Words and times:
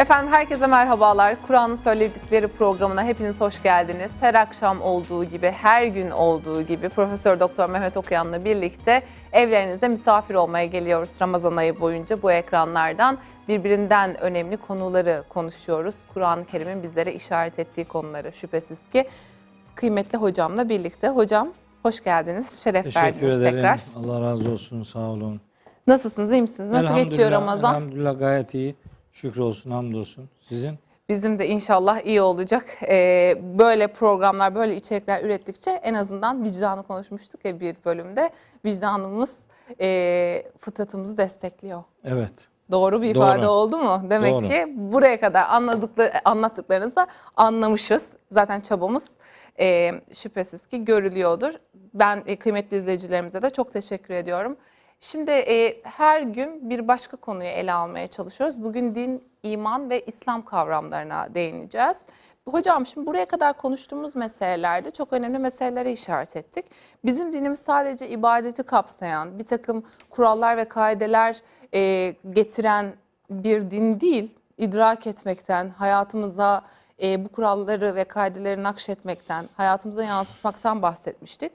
Efendim 0.00 0.32
herkese 0.32 0.66
merhabalar. 0.66 1.36
Kur'an'ın 1.46 1.74
söyledikleri 1.74 2.48
programına 2.48 3.04
hepiniz 3.04 3.40
hoş 3.40 3.62
geldiniz. 3.62 4.12
Her 4.20 4.34
akşam 4.34 4.82
olduğu 4.82 5.24
gibi, 5.24 5.50
her 5.50 5.86
gün 5.86 6.10
olduğu 6.10 6.62
gibi 6.62 6.88
Profesör 6.88 7.40
Doktor 7.40 7.68
Mehmet 7.68 7.96
Okuyan'la 7.96 8.44
birlikte 8.44 9.02
evlerinizde 9.32 9.88
misafir 9.88 10.34
olmaya 10.34 10.66
geliyoruz 10.66 11.10
Ramazan 11.20 11.56
ayı 11.56 11.80
boyunca 11.80 12.22
bu 12.22 12.32
ekranlardan. 12.32 13.18
Birbirinden 13.48 14.20
önemli 14.20 14.56
konuları 14.56 15.24
konuşuyoruz. 15.28 15.94
Kur'an-ı 16.14 16.44
Kerim'in 16.44 16.82
bizlere 16.82 17.14
işaret 17.14 17.58
ettiği 17.58 17.84
konuları 17.84 18.32
şüphesiz 18.32 18.88
ki 18.92 19.08
kıymetli 19.74 20.18
hocamla 20.18 20.68
birlikte. 20.68 21.08
Hocam 21.08 21.48
hoş 21.82 22.04
geldiniz, 22.04 22.62
şeref 22.64 22.84
Teşekkür 22.84 23.06
verdiniz 23.06 23.34
ederim. 23.34 23.54
tekrar. 23.54 23.82
Allah 23.96 24.20
razı 24.20 24.50
olsun. 24.50 24.82
Sağ 24.82 25.00
olun. 25.00 25.40
Nasılsınız, 25.86 26.32
iyi 26.32 26.42
misiniz? 26.42 26.70
Nasıl 26.70 26.94
geçiyor 26.94 27.30
Ramazan? 27.30 27.74
Elhamdülillah 27.74 28.18
gayet 28.18 28.54
iyi. 28.54 28.74
Şükür 29.12 29.40
olsun, 29.40 29.70
hamdolsun. 29.70 30.28
Sizin? 30.40 30.78
Bizim 31.08 31.38
de 31.38 31.48
inşallah 31.48 32.06
iyi 32.06 32.22
olacak. 32.22 32.64
Ee, 32.88 33.38
böyle 33.58 33.86
programlar, 33.86 34.54
böyle 34.54 34.76
içerikler 34.76 35.24
ürettikçe 35.24 35.70
en 35.70 35.94
azından 35.94 36.44
vicdanı 36.44 36.82
konuşmuştuk 36.82 37.44
ya 37.44 37.60
bir 37.60 37.76
bölümde. 37.84 38.30
Vicdanımız 38.64 39.38
e, 39.80 40.42
fıtratımızı 40.58 41.18
destekliyor. 41.18 41.84
Evet. 42.04 42.32
Doğru 42.70 43.02
bir 43.02 43.14
Doğru. 43.14 43.24
ifade 43.24 43.48
oldu 43.48 43.78
mu? 43.78 44.02
Demek 44.10 44.32
Doğru. 44.32 44.48
ki 44.48 44.66
buraya 44.76 45.20
kadar 45.20 45.48
anladıkları, 45.48 46.28
anlattıklarınızı 46.28 47.06
anlamışız. 47.36 48.16
Zaten 48.32 48.60
çabamız 48.60 49.04
e, 49.60 49.92
şüphesiz 50.14 50.66
ki 50.66 50.84
görülüyordur. 50.84 51.52
Ben 51.94 52.22
e, 52.26 52.36
kıymetli 52.36 52.76
izleyicilerimize 52.76 53.42
de 53.42 53.50
çok 53.50 53.72
teşekkür 53.72 54.14
ediyorum. 54.14 54.56
Şimdi 55.00 55.30
e, 55.30 55.82
her 55.82 56.22
gün 56.22 56.70
bir 56.70 56.88
başka 56.88 57.16
konuyu 57.16 57.48
ele 57.48 57.72
almaya 57.72 58.06
çalışıyoruz. 58.06 58.64
Bugün 58.64 58.94
din, 58.94 59.24
iman 59.42 59.90
ve 59.90 60.00
İslam 60.00 60.44
kavramlarına 60.44 61.34
değineceğiz. 61.34 61.96
Hocam 62.48 62.86
şimdi 62.86 63.06
buraya 63.06 63.24
kadar 63.24 63.56
konuştuğumuz 63.56 64.16
meselelerde 64.16 64.90
çok 64.90 65.12
önemli 65.12 65.38
meselelere 65.38 65.92
işaret 65.92 66.36
ettik. 66.36 66.64
Bizim 67.04 67.32
dinimiz 67.32 67.58
sadece 67.58 68.08
ibadeti 68.08 68.62
kapsayan 68.62 69.38
bir 69.38 69.46
takım 69.46 69.82
kurallar 70.10 70.56
ve 70.56 70.64
kaideler 70.64 71.42
e, 71.74 72.14
getiren 72.30 72.94
bir 73.30 73.70
din 73.70 74.00
değil. 74.00 74.34
İdrak 74.58 75.06
etmekten, 75.06 75.68
hayatımıza 75.68 76.62
e, 77.02 77.24
bu 77.24 77.28
kuralları 77.28 77.94
ve 77.94 78.04
kaideleri 78.04 78.62
nakşetmekten, 78.62 79.48
hayatımıza 79.56 80.04
yansıtmaktan 80.04 80.82
bahsetmiştik. 80.82 81.52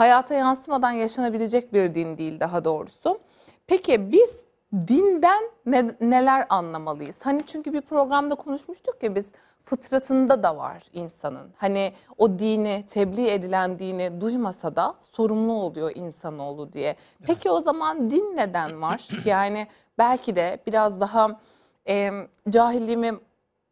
Hayata 0.00 0.34
yansımadan 0.34 0.90
yaşanabilecek 0.90 1.72
bir 1.72 1.94
din 1.94 2.18
değil 2.18 2.40
daha 2.40 2.64
doğrusu. 2.64 3.20
Peki 3.66 4.12
biz 4.12 4.40
dinden 4.72 5.42
ne- 5.66 5.94
neler 6.00 6.46
anlamalıyız? 6.48 7.20
Hani 7.22 7.46
çünkü 7.46 7.72
bir 7.72 7.80
programda 7.80 8.34
konuşmuştuk 8.34 9.02
ya 9.02 9.14
biz 9.14 9.32
fıtratında 9.64 10.42
da 10.42 10.56
var 10.56 10.82
insanın. 10.92 11.50
Hani 11.56 11.92
o 12.18 12.38
dini, 12.38 12.84
tebliğ 12.88 13.30
edilen 13.30 13.78
dini 13.78 14.20
duymasa 14.20 14.76
da 14.76 14.94
sorumlu 15.02 15.52
oluyor 15.52 15.92
insanoğlu 15.94 16.72
diye. 16.72 16.96
Peki 17.22 17.50
o 17.50 17.60
zaman 17.60 18.10
din 18.10 18.36
neden 18.36 18.82
var? 18.82 19.08
Yani 19.24 19.66
belki 19.98 20.36
de 20.36 20.58
biraz 20.66 21.00
daha 21.00 21.40
e, 21.88 22.10
cahilliğimi 22.50 23.12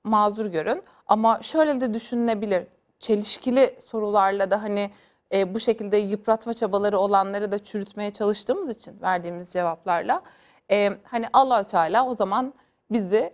mazur 0.04 0.46
görün 0.46 0.82
ama 1.06 1.42
şöyle 1.42 1.80
de 1.80 1.94
düşünülebilir. 1.94 2.66
Çelişkili 3.00 3.76
sorularla 3.86 4.50
da 4.50 4.62
hani 4.62 4.90
e, 5.34 5.54
bu 5.54 5.60
şekilde 5.60 5.96
yıpratma 5.96 6.54
çabaları 6.54 6.98
olanları 6.98 7.52
da 7.52 7.64
çürütmeye 7.64 8.10
çalıştığımız 8.10 8.68
için 8.68 9.00
verdiğimiz 9.02 9.52
cevaplarla 9.52 10.22
e, 10.70 10.90
hani 11.04 11.26
Allahü 11.32 11.64
Teala 11.64 12.06
o 12.06 12.14
zaman 12.14 12.54
bizi 12.90 13.32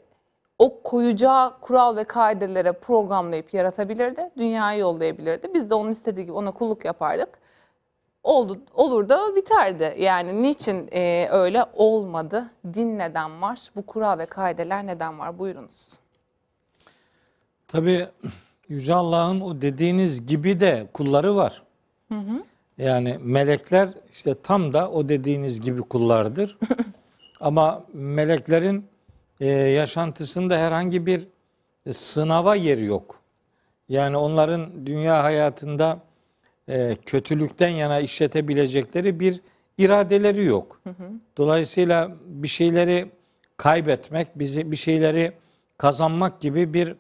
o 0.58 0.82
koyacağı 0.82 1.60
kural 1.60 1.96
ve 1.96 2.04
kaidelere 2.04 2.72
programlayıp 2.72 3.54
yaratabilirdi. 3.54 4.30
Dünyayı 4.38 4.80
yollayabilirdi. 4.80 5.54
Biz 5.54 5.70
de 5.70 5.74
onun 5.74 5.90
istediği 5.90 6.24
gibi 6.24 6.32
ona 6.32 6.50
kulluk 6.50 6.84
yapardık. 6.84 7.28
Oldu, 8.22 8.58
olur 8.74 9.08
da 9.08 9.36
biterdi. 9.36 9.94
Yani 9.98 10.42
niçin 10.42 10.88
e, 10.92 11.28
öyle 11.30 11.64
olmadı? 11.74 12.50
Din 12.74 12.98
neden 12.98 13.42
var? 13.42 13.70
Bu 13.77 13.86
kural 13.86 14.18
ve 14.18 14.27
kaideler 14.27 14.86
neden 14.86 15.18
var? 15.18 15.38
Buyurunuz. 15.38 15.86
Tabii 17.68 18.08
Yüce 18.68 18.94
Allah'ın 18.94 19.40
o 19.40 19.60
dediğiniz 19.60 20.27
gibi 20.27 20.60
de 20.60 20.88
kulları 20.92 21.36
var. 21.36 21.62
Yani 22.78 23.18
melekler 23.22 23.88
işte 24.10 24.34
tam 24.42 24.72
da 24.72 24.90
o 24.90 25.08
dediğiniz 25.08 25.60
gibi 25.60 25.82
kullardır. 25.82 26.58
Ama 27.40 27.84
meleklerin 27.92 28.86
e, 29.40 29.46
yaşantısında 29.48 30.58
herhangi 30.58 31.06
bir 31.06 31.28
e, 31.86 31.92
sınava 31.92 32.54
yeri 32.54 32.84
yok. 32.84 33.20
Yani 33.88 34.16
onların 34.16 34.86
dünya 34.86 35.22
hayatında 35.22 35.98
e, 36.68 36.96
kötülükten 37.06 37.68
yana 37.68 38.00
işletebilecekleri 38.00 39.20
bir 39.20 39.40
iradeleri 39.78 40.44
yok. 40.44 40.80
Dolayısıyla 41.36 42.16
bir 42.26 42.48
şeyleri 42.48 43.10
kaybetmek, 43.56 44.38
bizi 44.38 44.70
bir 44.70 44.76
şeyleri 44.76 45.32
kazanmak 45.78 46.40
gibi 46.40 46.74
bir 46.74 46.96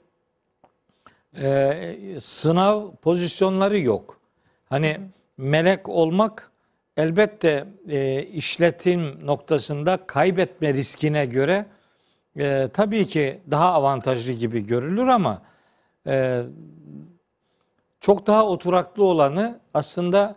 e, 1.40 1.96
sınav 2.20 2.90
pozisyonları 3.02 3.78
yok. 3.78 4.20
Hani 4.64 5.00
melek 5.36 5.88
olmak 5.88 6.50
elbette 6.96 7.64
e, 7.88 8.22
işletim 8.22 9.26
noktasında 9.26 10.06
kaybetme 10.06 10.74
riskine 10.74 11.26
göre 11.26 11.66
e, 12.38 12.68
tabii 12.72 13.06
ki 13.06 13.40
daha 13.50 13.72
avantajlı 13.72 14.32
gibi 14.32 14.66
görülür 14.66 15.08
ama 15.08 15.42
e, 16.06 16.42
çok 18.00 18.26
daha 18.26 18.46
oturaklı 18.46 19.04
olanı 19.04 19.60
aslında 19.74 20.36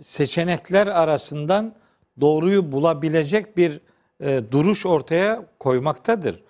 seçenekler 0.00 0.86
arasından 0.86 1.74
doğruyu 2.20 2.72
bulabilecek 2.72 3.56
bir 3.56 3.80
e, 4.20 4.42
duruş 4.50 4.86
ortaya 4.86 5.46
koymaktadır. 5.58 6.42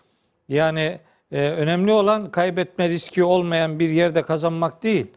Yani 0.49 1.01
e, 1.33 1.49
önemli 1.51 1.93
olan 1.93 2.31
kaybetme 2.31 2.89
riski 2.89 3.25
olmayan 3.25 3.79
bir 3.79 3.89
yerde 3.89 4.23
kazanmak 4.23 4.83
değil, 4.83 5.13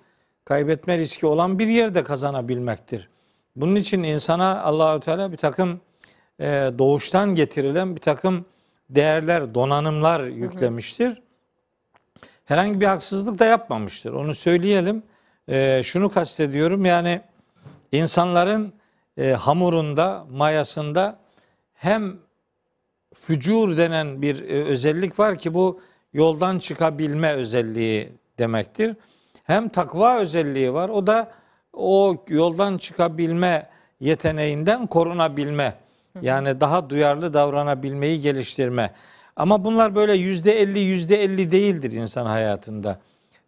kaybetme 0.48 0.98
riski 0.98 1.26
olan 1.26 1.60
bir 1.60 1.68
yerde 1.68 2.04
kazanabilmektir. 2.04 3.10
Bunun 3.56 3.76
için 3.76 4.04
insana 4.04 4.62
Allahü 4.62 5.00
Teala 5.00 5.32
bir 5.32 5.38
takım 5.38 5.82
e, 6.40 6.46
doğuştan 6.78 7.36
getirilen 7.36 7.96
bir 7.96 8.02
takım 8.02 8.46
değerler, 8.90 9.56
donanımlar 9.56 10.24
yüklemiştir. 10.24 11.22
Herhangi 12.46 12.82
bir 12.82 12.86
haksızlık 12.86 13.40
da 13.40 13.46
yapmamıştır. 13.46 14.14
Onu 14.14 14.36
söyleyelim. 14.36 15.04
E, 15.50 15.82
şunu 15.84 16.10
kastediyorum 16.10 16.86
yani 16.86 17.22
insanların 17.92 18.74
e, 19.18 19.32
hamurunda, 19.32 20.26
mayasında 20.32 21.20
hem 21.74 22.18
fücur 23.14 23.78
denen 23.78 24.22
bir 24.22 24.42
e, 24.42 24.64
özellik 24.64 25.20
var 25.20 25.38
ki 25.38 25.54
bu 25.54 25.82
yoldan 26.14 26.60
çıkabilme 26.60 27.34
özelliği 27.34 28.10
demektir. 28.40 28.96
Hem 29.48 29.70
takva 29.70 30.18
özelliği 30.18 30.74
var. 30.74 30.90
O 30.90 31.08
da 31.08 31.32
o 31.74 32.24
yoldan 32.28 32.78
çıkabilme 32.78 33.70
yeteneğinden 34.00 34.88
korunabilme. 34.88 35.74
Yani 36.22 36.62
daha 36.62 36.90
duyarlı 36.90 37.34
davranabilmeyi 37.34 38.22
geliştirme. 38.22 38.92
Ama 39.36 39.64
bunlar 39.64 39.96
böyle 39.96 40.14
yüzde 40.14 40.62
elli 40.62 40.80
yüzde 40.80 41.24
elli 41.24 41.52
değildir 41.52 41.92
insan 41.92 42.26
hayatında. 42.26 43.00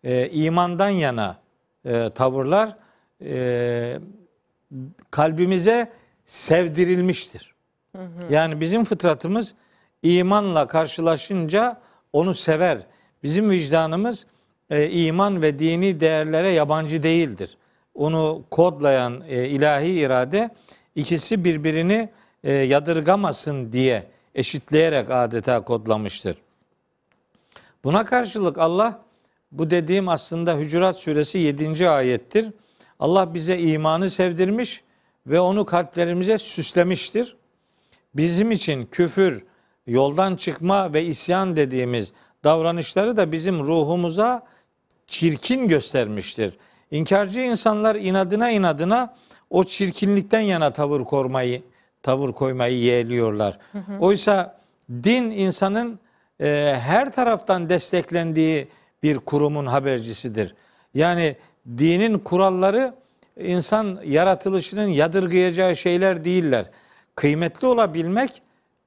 Ee, 0.03 0.29
imandan 0.29 0.89
yana 0.89 1.37
e, 1.85 2.09
tavırlar 2.09 2.75
e, 3.23 3.99
kalbimize 5.11 5.91
sevdirilmiştir. 6.25 7.53
Yani 8.29 8.61
bizim 8.61 8.83
fıtratımız 8.83 9.55
imanla 10.03 10.67
karşılaşınca 10.67 11.81
onu 12.13 12.33
sever. 12.33 12.77
Bizim 13.23 13.49
vicdanımız 13.49 14.25
e, 14.69 14.89
iman 14.89 15.41
ve 15.41 15.59
dini 15.59 15.99
değerlere 15.99 16.49
yabancı 16.49 17.03
değildir. 17.03 17.57
Onu 17.93 18.43
kodlayan 18.51 19.23
e, 19.27 19.47
ilahi 19.47 19.89
irade 19.89 20.49
ikisi 20.95 21.43
birbirini 21.43 22.09
e, 22.43 22.53
yadırgamasın 22.53 23.71
diye 23.71 24.07
eşitleyerek 24.35 25.11
adeta 25.11 25.61
kodlamıştır. 25.61 26.37
Buna 27.83 28.05
karşılık 28.05 28.57
Allah 28.57 28.99
bu 29.51 29.69
dediğim 29.69 30.09
aslında 30.09 30.57
Hücurat 30.57 30.99
suresi 30.99 31.37
7. 31.37 31.89
ayettir. 31.89 32.51
Allah 32.99 33.33
bize 33.33 33.59
imanı 33.59 34.09
sevdirmiş 34.09 34.83
ve 35.27 35.39
onu 35.39 35.65
kalplerimize 35.65 36.37
süslemiştir. 36.37 37.35
Bizim 38.15 38.51
için 38.51 38.85
küfür, 38.85 39.45
yoldan 39.87 40.35
çıkma 40.35 40.93
ve 40.93 41.05
isyan 41.05 41.55
dediğimiz 41.55 42.13
davranışları 42.43 43.17
da 43.17 43.31
bizim 43.31 43.59
ruhumuza 43.59 44.47
çirkin 45.09 45.67
göstermiştir. 45.67 46.53
İnkarcı 46.91 47.39
insanlar 47.39 47.95
inadına 47.95 48.51
inadına 48.51 49.15
o 49.49 49.63
çirkinlikten 49.63 50.39
yana 50.39 50.73
tavır 50.73 51.01
koymayı 51.01 51.61
tavır 52.03 52.31
koymayı 52.31 52.77
yeğliyorlar. 52.77 53.57
Oysa 53.99 54.59
din 54.91 55.23
insanın 55.23 55.99
e, 56.41 56.75
her 56.79 57.11
taraftan 57.11 57.69
desteklendiği 57.69 58.67
bir 59.03 59.17
kurumun 59.17 59.65
habercisidir. 59.65 60.55
Yani 60.93 61.35
dinin 61.77 62.19
kuralları 62.19 62.93
insan 63.39 63.99
yaratılışının 64.05 64.87
yadırgayacağı 64.87 65.75
şeyler 65.75 66.23
değiller. 66.23 66.65
Kıymetli 67.15 67.67
olabilmek, 67.67 68.41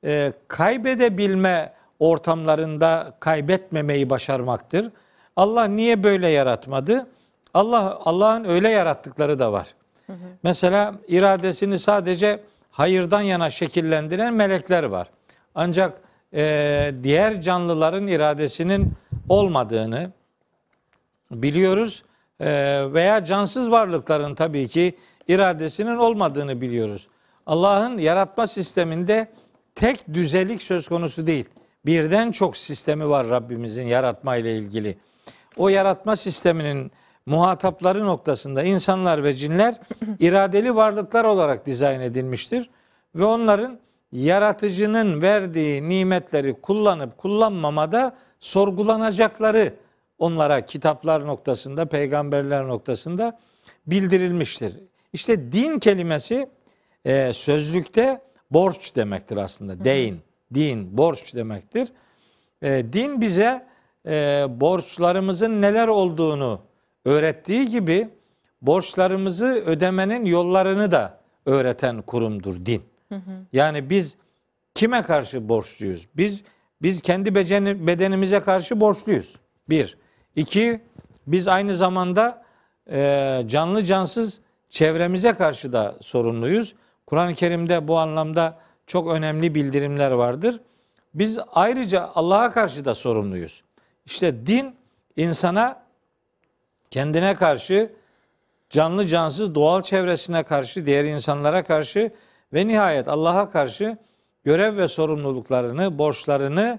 e, 0.04 0.32
kaybedebilme 0.48 1.72
ortamlarında 1.98 3.16
kaybetmemeyi 3.20 4.10
başarmaktır. 4.10 4.90
Allah 5.36 5.64
niye 5.64 6.04
böyle 6.04 6.28
yaratmadı? 6.28 7.06
Allah 7.54 7.98
Allah'ın 8.04 8.44
öyle 8.44 8.68
yarattıkları 8.68 9.38
da 9.38 9.52
var. 9.52 9.74
Mesela 10.42 10.94
iradesini 11.08 11.78
sadece 11.78 12.40
hayırdan 12.70 13.20
yana 13.20 13.50
şekillendiren 13.50 14.34
melekler 14.34 14.84
var. 14.84 15.08
Ancak 15.54 16.00
e, 16.34 16.94
diğer 17.02 17.40
canlıların 17.40 18.06
iradesinin 18.06 18.92
olmadığını 19.28 20.10
biliyoruz 21.30 22.02
E, 22.40 22.82
veya 22.92 23.24
cansız 23.24 23.70
varlıkların 23.70 24.34
tabii 24.34 24.68
ki 24.68 24.96
iradesinin 25.28 25.96
olmadığını 25.96 26.60
biliyoruz. 26.60 27.08
Allah'ın 27.46 27.98
yaratma 27.98 28.46
sisteminde 28.46 29.28
tek 29.74 30.14
düzelik 30.14 30.62
söz 30.62 30.88
konusu 30.88 31.26
değil. 31.26 31.44
Birden 31.86 32.30
çok 32.30 32.56
sistemi 32.56 33.08
var 33.08 33.30
Rabbimizin 33.30 33.82
yaratma 33.86 34.36
ile 34.36 34.56
ilgili. 34.56 34.98
O 35.56 35.68
yaratma 35.68 36.16
sisteminin 36.16 36.92
muhatapları 37.26 38.06
noktasında 38.06 38.62
insanlar 38.62 39.24
ve 39.24 39.34
cinler 39.34 39.80
iradeli 40.18 40.76
varlıklar 40.76 41.24
olarak 41.24 41.66
dizayn 41.66 42.00
edilmiştir 42.00 42.70
ve 43.14 43.24
onların 43.24 43.78
yaratıcının 44.12 45.22
verdiği 45.22 45.88
nimetleri 45.88 46.60
kullanıp 46.60 47.18
kullanmamada 47.18 48.16
sorgulanacakları 48.40 49.74
onlara 50.18 50.66
kitaplar 50.66 51.26
noktasında, 51.26 51.86
peygamberler 51.86 52.68
noktasında 52.68 53.38
bildirilmiştir. 53.86 54.72
İşte 55.12 55.52
din 55.52 55.78
kelimesi 55.78 56.48
e, 57.04 57.32
sözlükte 57.32 58.22
borç 58.50 58.96
demektir 58.96 59.36
aslında. 59.36 59.84
Deyin, 59.84 60.20
din, 60.54 60.96
borç 60.96 61.34
demektir. 61.34 61.88
E, 62.62 62.84
din 62.92 63.20
bize 63.20 63.66
e, 64.06 64.46
borçlarımızın 64.48 65.62
neler 65.62 65.88
olduğunu 65.88 66.60
öğrettiği 67.04 67.70
gibi 67.70 68.08
borçlarımızı 68.62 69.46
ödemenin 69.46 70.24
yollarını 70.24 70.90
da 70.90 71.20
öğreten 71.46 72.02
kurumdur 72.02 72.66
din. 72.66 72.82
Yani 73.52 73.90
biz 73.90 74.16
kime 74.74 75.02
karşı 75.02 75.48
borçluyuz? 75.48 76.08
Biz 76.16 76.44
biz 76.82 77.02
kendi 77.02 77.34
beceni, 77.34 77.86
bedenimize 77.86 78.40
karşı 78.40 78.80
borçluyuz. 78.80 79.36
Bir. 79.68 79.98
İki, 80.36 80.80
biz 81.26 81.48
aynı 81.48 81.74
zamanda 81.74 82.42
e, 82.90 83.42
canlı 83.46 83.84
cansız 83.84 84.40
çevremize 84.68 85.32
karşı 85.32 85.72
da 85.72 85.94
sorumluyuz. 86.00 86.74
Kur'an-ı 87.06 87.34
Kerim'de 87.34 87.88
bu 87.88 87.98
anlamda 87.98 88.58
çok 88.86 89.08
önemli 89.08 89.54
bildirimler 89.54 90.10
vardır. 90.10 90.60
Biz 91.14 91.38
ayrıca 91.52 92.10
Allah'a 92.14 92.50
karşı 92.50 92.84
da 92.84 92.94
sorumluyuz. 92.94 93.62
İşte 94.06 94.46
din 94.46 94.76
insana 95.16 95.82
kendine 96.90 97.34
karşı, 97.34 97.92
canlı 98.70 99.06
cansız 99.06 99.54
doğal 99.54 99.82
çevresine 99.82 100.42
karşı, 100.42 100.86
diğer 100.86 101.04
insanlara 101.04 101.64
karşı 101.64 102.10
ve 102.52 102.66
nihayet 102.66 103.08
Allah'a 103.08 103.50
karşı 103.50 103.98
görev 104.44 104.76
ve 104.76 104.88
sorumluluklarını, 104.88 105.98
borçlarını 105.98 106.78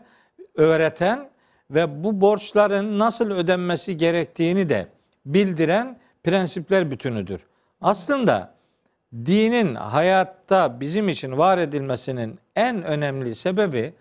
öğreten 0.55 1.29
ve 1.71 2.03
bu 2.03 2.21
borçların 2.21 2.99
nasıl 2.99 3.31
ödenmesi 3.31 3.97
gerektiğini 3.97 4.69
de 4.69 4.87
bildiren 5.25 5.99
prensipler 6.23 6.91
bütünüdür. 6.91 7.45
Aslında 7.81 8.53
dinin 9.13 9.75
hayatta 9.75 10.79
bizim 10.79 11.09
için 11.09 11.37
var 11.37 11.57
edilmesinin 11.57 12.39
en 12.55 12.83
önemli 12.83 13.35
sebebi 13.35 13.93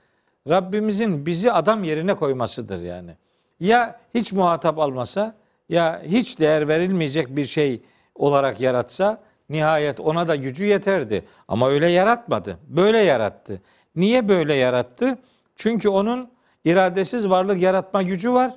Rabbimizin 0.48 1.26
bizi 1.26 1.52
adam 1.52 1.84
yerine 1.84 2.14
koymasıdır 2.14 2.80
yani. 2.80 3.16
Ya 3.60 4.00
hiç 4.14 4.32
muhatap 4.32 4.78
almasa 4.78 5.34
ya 5.68 6.02
hiç 6.06 6.40
değer 6.40 6.68
verilmeyecek 6.68 7.36
bir 7.36 7.44
şey 7.44 7.82
olarak 8.14 8.60
yaratsa 8.60 9.20
nihayet 9.50 10.00
ona 10.00 10.28
da 10.28 10.36
gücü 10.36 10.66
yeterdi. 10.66 11.24
Ama 11.48 11.68
öyle 11.68 11.90
yaratmadı. 11.90 12.58
Böyle 12.68 12.98
yarattı. 12.98 13.62
Niye 13.96 14.28
böyle 14.28 14.54
yarattı? 14.54 15.18
Çünkü 15.56 15.88
onun 15.88 16.30
iradesiz 16.64 17.30
varlık 17.30 17.62
yaratma 17.62 18.02
gücü 18.02 18.32
var. 18.32 18.54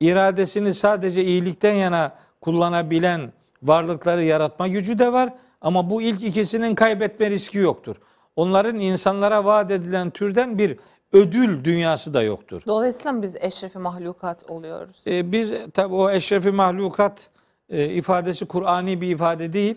İradesini 0.00 0.74
sadece 0.74 1.24
iyilikten 1.24 1.74
yana 1.74 2.12
kullanabilen 2.40 3.32
varlıkları 3.62 4.24
yaratma 4.24 4.68
gücü 4.68 4.98
de 4.98 5.12
var. 5.12 5.32
Ama 5.60 5.90
bu 5.90 6.02
ilk 6.02 6.24
ikisinin 6.24 6.74
kaybetme 6.74 7.30
riski 7.30 7.58
yoktur. 7.58 7.96
Onların 8.36 8.78
insanlara 8.78 9.44
vaat 9.44 9.70
edilen 9.70 10.10
türden 10.10 10.58
bir 10.58 10.78
ödül 11.12 11.64
dünyası 11.64 12.14
da 12.14 12.22
yoktur. 12.22 12.62
Dolayısıyla 12.66 13.12
mı 13.12 13.22
biz 13.22 13.36
eşrefi 13.36 13.78
mahlukat 13.78 14.50
oluyoruz? 14.50 15.02
E, 15.06 15.32
biz 15.32 15.52
tabi 15.74 15.94
o 15.94 16.10
eşrefi 16.10 16.50
mahlukat 16.50 17.30
e, 17.68 17.88
ifadesi 17.88 18.46
Kur'ani 18.46 19.00
bir 19.00 19.08
ifade 19.08 19.52
değil. 19.52 19.76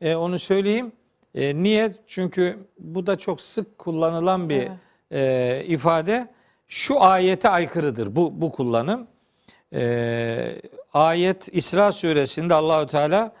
E, 0.00 0.14
onu 0.16 0.38
söyleyeyim. 0.38 0.92
E, 1.34 1.62
niye? 1.62 1.92
Çünkü 2.06 2.58
bu 2.78 3.06
da 3.06 3.18
çok 3.18 3.40
sık 3.40 3.78
kullanılan 3.78 4.48
bir 4.48 4.68
e, 5.10 5.64
ifade. 5.64 6.28
Şu 6.68 7.02
ayete 7.02 7.48
aykırıdır 7.48 8.16
bu 8.16 8.40
bu 8.40 8.52
kullanım. 8.52 9.06
E, 9.72 10.62
ayet 10.94 11.48
İsra 11.52 11.92
suresinde 11.92 12.54
Allahü 12.54 12.86
Teala 12.86 13.32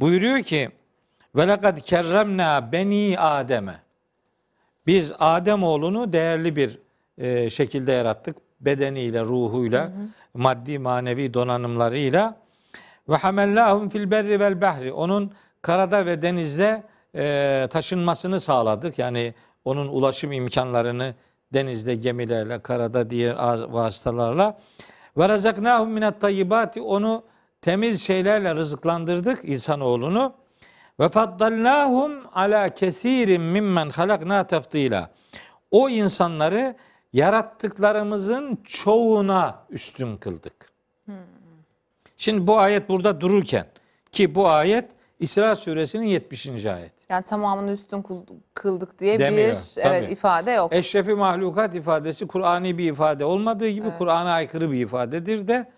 buyuruyor 0.00 0.42
ki 0.42 0.70
ve 1.36 1.48
lekad 1.48 1.78
kerremna 1.78 2.72
beni 2.72 3.18
Adem'e. 3.18 3.84
Biz 4.86 5.12
Adem 5.18 5.62
oğlunu 5.62 6.12
değerli 6.12 6.56
bir 6.56 6.83
e, 7.18 7.50
şekilde 7.50 7.92
yarattık. 7.92 8.36
Bedeniyle, 8.60 9.20
ruhuyla, 9.20 9.92
maddi 10.34 10.78
manevi 10.78 11.34
donanımlarıyla. 11.34 12.36
Ve 13.08 13.16
hamellahum 13.16 13.88
fil 13.88 14.10
berri 14.10 14.40
vel 14.40 14.60
bahri. 14.60 14.92
Onun 14.92 15.32
karada 15.62 16.06
ve 16.06 16.22
denizde 16.22 16.82
e, 17.14 17.66
taşınmasını 17.70 18.40
sağladık. 18.40 18.98
Yani 18.98 19.34
onun 19.64 19.88
ulaşım 19.88 20.32
imkanlarını 20.32 21.14
denizde 21.52 21.94
gemilerle, 21.94 22.62
karada 22.62 23.10
diğer 23.10 23.34
vasıtalarla. 23.62 24.58
Ve 25.16 25.28
razaknahum 25.28 25.90
minat 25.90 26.20
tayyibati. 26.20 26.80
Onu 26.80 27.22
temiz 27.60 28.02
şeylerle 28.02 28.54
rızıklandırdık 28.54 29.44
insanoğlunu. 29.44 30.32
Ve 31.00 31.08
faddalnahum 31.08 32.12
ala 32.34 32.68
kesirin 32.68 33.42
mimmen 33.42 33.90
halakna 33.90 34.46
tefdila. 34.46 35.10
O 35.70 35.88
insanları 35.88 36.76
yarattıklarımızın 37.14 38.58
çoğuna 38.64 39.58
üstün 39.70 40.16
kıldık. 40.16 40.72
Şimdi 42.16 42.46
bu 42.46 42.58
ayet 42.58 42.88
burada 42.88 43.20
dururken 43.20 43.66
ki 44.12 44.34
bu 44.34 44.48
ayet 44.48 44.90
İsra 45.20 45.56
suresinin 45.56 46.06
70. 46.06 46.66
ayet. 46.66 46.92
Yani 47.08 47.24
tamamını 47.24 47.70
üstün 47.70 48.02
kıl- 48.02 48.26
kıldık 48.54 48.98
diye 48.98 49.18
Demiyor, 49.18 49.48
bir 49.48 49.80
evet 49.80 50.12
ifade 50.12 50.50
yok. 50.50 50.72
Eşrefi 50.72 51.14
mahlukat 51.14 51.74
ifadesi 51.74 52.26
Kur'ani 52.26 52.78
bir 52.78 52.92
ifade 52.92 53.24
olmadığı 53.24 53.68
gibi 53.68 53.88
Kur'an'a 53.98 54.32
aykırı 54.32 54.72
bir 54.72 54.80
ifadedir 54.80 55.48
de 55.48 55.70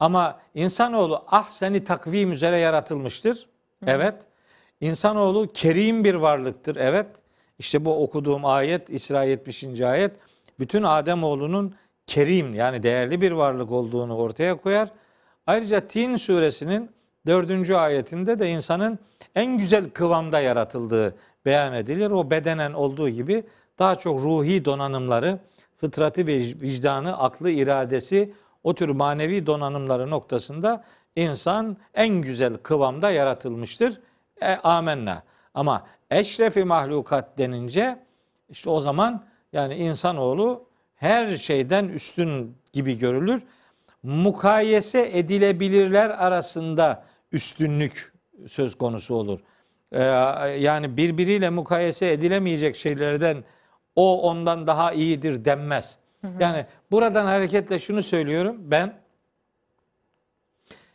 ama 0.00 0.38
insanoğlu 0.54 1.24
ahseni 1.26 1.84
takvim 1.84 2.32
üzere 2.32 2.58
yaratılmıştır. 2.58 3.46
Evet. 3.86 4.14
İnsanoğlu 4.80 5.48
kerim 5.54 6.04
bir 6.04 6.14
varlıktır. 6.14 6.76
Evet. 6.76 7.06
İşte 7.58 7.84
bu 7.84 8.02
okuduğum 8.02 8.44
ayet 8.44 8.90
İsra 8.90 9.22
70. 9.22 9.80
ayet 9.80 10.16
bütün 10.58 10.82
Ademoğlunun 10.82 11.74
kerim 12.06 12.54
yani 12.54 12.82
değerli 12.82 13.20
bir 13.20 13.32
varlık 13.32 13.72
olduğunu 13.72 14.16
ortaya 14.16 14.56
koyar. 14.56 14.88
Ayrıca 15.46 15.80
Tin 15.80 16.16
suresinin 16.16 16.90
dördüncü 17.26 17.74
ayetinde 17.74 18.38
de 18.38 18.50
insanın 18.50 18.98
en 19.34 19.58
güzel 19.58 19.90
kıvamda 19.90 20.40
yaratıldığı 20.40 21.14
beyan 21.44 21.74
edilir. 21.74 22.10
O 22.10 22.30
bedenen 22.30 22.72
olduğu 22.72 23.08
gibi 23.08 23.44
daha 23.78 23.94
çok 23.96 24.20
ruhi 24.20 24.64
donanımları, 24.64 25.38
fıtratı 25.76 26.26
ve 26.26 26.36
vicdanı, 26.36 27.18
aklı, 27.18 27.50
iradesi 27.50 28.34
o 28.64 28.74
tür 28.74 28.88
manevi 28.88 29.46
donanımları 29.46 30.10
noktasında 30.10 30.84
insan 31.16 31.76
en 31.94 32.08
güzel 32.08 32.54
kıvamda 32.54 33.10
yaratılmıştır. 33.10 34.00
E, 34.42 34.54
amenna. 34.54 35.22
Ama 35.54 35.86
eşrefi 36.10 36.64
mahlukat 36.64 37.38
denince 37.38 37.98
işte 38.50 38.70
o 38.70 38.80
zaman 38.80 39.24
yani 39.52 39.74
insanoğlu 39.74 40.64
her 40.94 41.36
şeyden 41.36 41.88
üstün 41.88 42.56
gibi 42.72 42.98
görülür. 42.98 43.42
Mukayese 44.02 45.18
edilebilirler 45.18 46.10
arasında 46.10 47.04
üstünlük 47.32 48.12
söz 48.46 48.74
konusu 48.78 49.14
olur. 49.14 49.40
Ee, 49.92 50.02
yani 50.58 50.96
birbiriyle 50.96 51.50
mukayese 51.50 52.12
edilemeyecek 52.12 52.76
şeylerden 52.76 53.44
o 53.96 54.22
ondan 54.22 54.66
daha 54.66 54.92
iyidir 54.92 55.44
denmez. 55.44 55.98
Yani 56.40 56.66
buradan 56.90 57.26
hareketle 57.26 57.78
şunu 57.78 58.02
söylüyorum. 58.02 58.56
Ben 58.60 58.94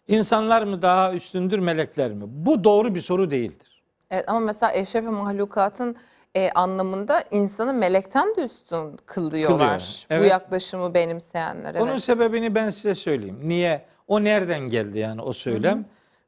insanlar 0.08 0.64
mı 0.64 0.82
daha 0.82 1.14
üstündür 1.14 1.60
melekler 1.60 2.12
mi? 2.12 2.24
Bu 2.28 2.64
doğru 2.64 2.96
bir 2.96 3.00
soru 3.00 3.32
değildir. 3.32 3.84
Evet 4.12 4.30
ama 4.30 4.40
mesela 4.40 4.74
eşref 4.74 5.06
mahlukatın 5.06 5.96
e, 6.36 6.52
anlamında 6.52 7.24
insanı 7.32 7.74
melekten 7.74 8.36
de 8.36 8.44
üstün 8.44 8.98
kılıyorlar. 9.06 10.06
Kılıyor, 10.08 10.08
Bu 10.10 10.14
evet. 10.14 10.32
yaklaşımı 10.32 10.94
benimseyenler. 10.94 11.72
Evet. 11.72 11.82
Onun 11.82 11.98
sebebini 11.98 12.56
ben 12.56 12.70
size 12.70 12.96
söyleyeyim. 12.96 13.40
Niye? 13.44 13.86
O 14.08 14.24
nereden 14.24 14.60
geldi 14.60 15.00
yani 15.00 15.22
o 15.22 15.34
söylem? 15.34 15.86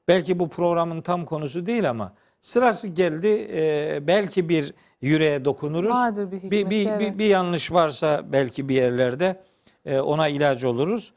Belki 0.07 0.39
bu 0.39 0.49
programın 0.49 1.01
tam 1.01 1.25
konusu 1.25 1.65
değil 1.65 1.89
ama 1.89 2.13
sırası 2.41 2.87
geldi. 2.87 3.47
e, 3.53 3.99
belki 4.07 4.49
bir 4.49 4.73
yüreğe 5.01 5.45
dokunuruz. 5.45 5.91
Vardır 5.91 6.31
bir 6.31 6.31
bir, 6.31 6.57
hikmeti, 6.57 6.69
bir, 6.69 6.87
evet. 6.89 6.99
bir, 6.99 7.17
bir 7.17 7.25
yanlış 7.25 7.71
varsa 7.71 8.21
belki 8.31 8.69
bir 8.69 8.75
yerlerde 8.75 9.43
e, 9.85 9.99
ona 9.99 10.27
ilaç 10.27 10.63
oluruz. 10.63 11.13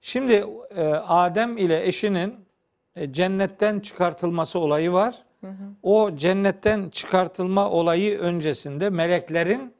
Şimdi 0.00 0.44
e, 0.76 0.84
Adem 0.94 1.56
ile 1.56 1.86
eşinin 1.86 2.34
e, 2.96 3.12
cennetten 3.12 3.80
çıkartılması 3.80 4.58
olayı 4.58 4.92
var. 4.92 5.22
O 5.82 6.16
cennetten 6.16 6.88
çıkartılma 6.88 7.70
olayı 7.70 8.18
öncesinde 8.18 8.90
meleklerin 8.90 9.74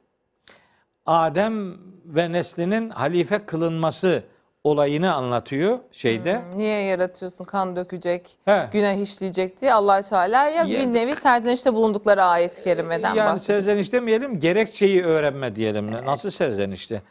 Adem 1.05 1.77
ve 2.05 2.31
neslinin 2.31 2.89
halife 2.89 3.45
kılınması 3.45 4.23
olayını 4.63 5.13
anlatıyor 5.13 5.79
şeyde. 5.91 6.41
Niye 6.55 6.83
yaratıyorsun 6.83 7.45
kan 7.45 7.75
dökecek, 7.75 8.37
He. 8.45 8.69
günah 8.71 8.93
işleyecek 8.93 9.61
diye 9.61 9.73
allah 9.73 10.01
Teala 10.01 10.49
ya 10.49 10.65
bir 10.65 10.93
nevi 10.93 11.15
serzenişte 11.15 11.73
bulundukları 11.73 12.23
ayet-i 12.23 12.63
kerimeden 12.63 13.15
yani 13.15 13.33
bahsediyor. 13.33 13.61
serzeniş 13.61 13.93
demeyelim, 13.93 14.39
gerekçeyi 14.39 15.03
öğrenme 15.03 15.55
diyelim. 15.55 15.91
Nasıl 15.91 16.29
serzenişte? 16.29 17.01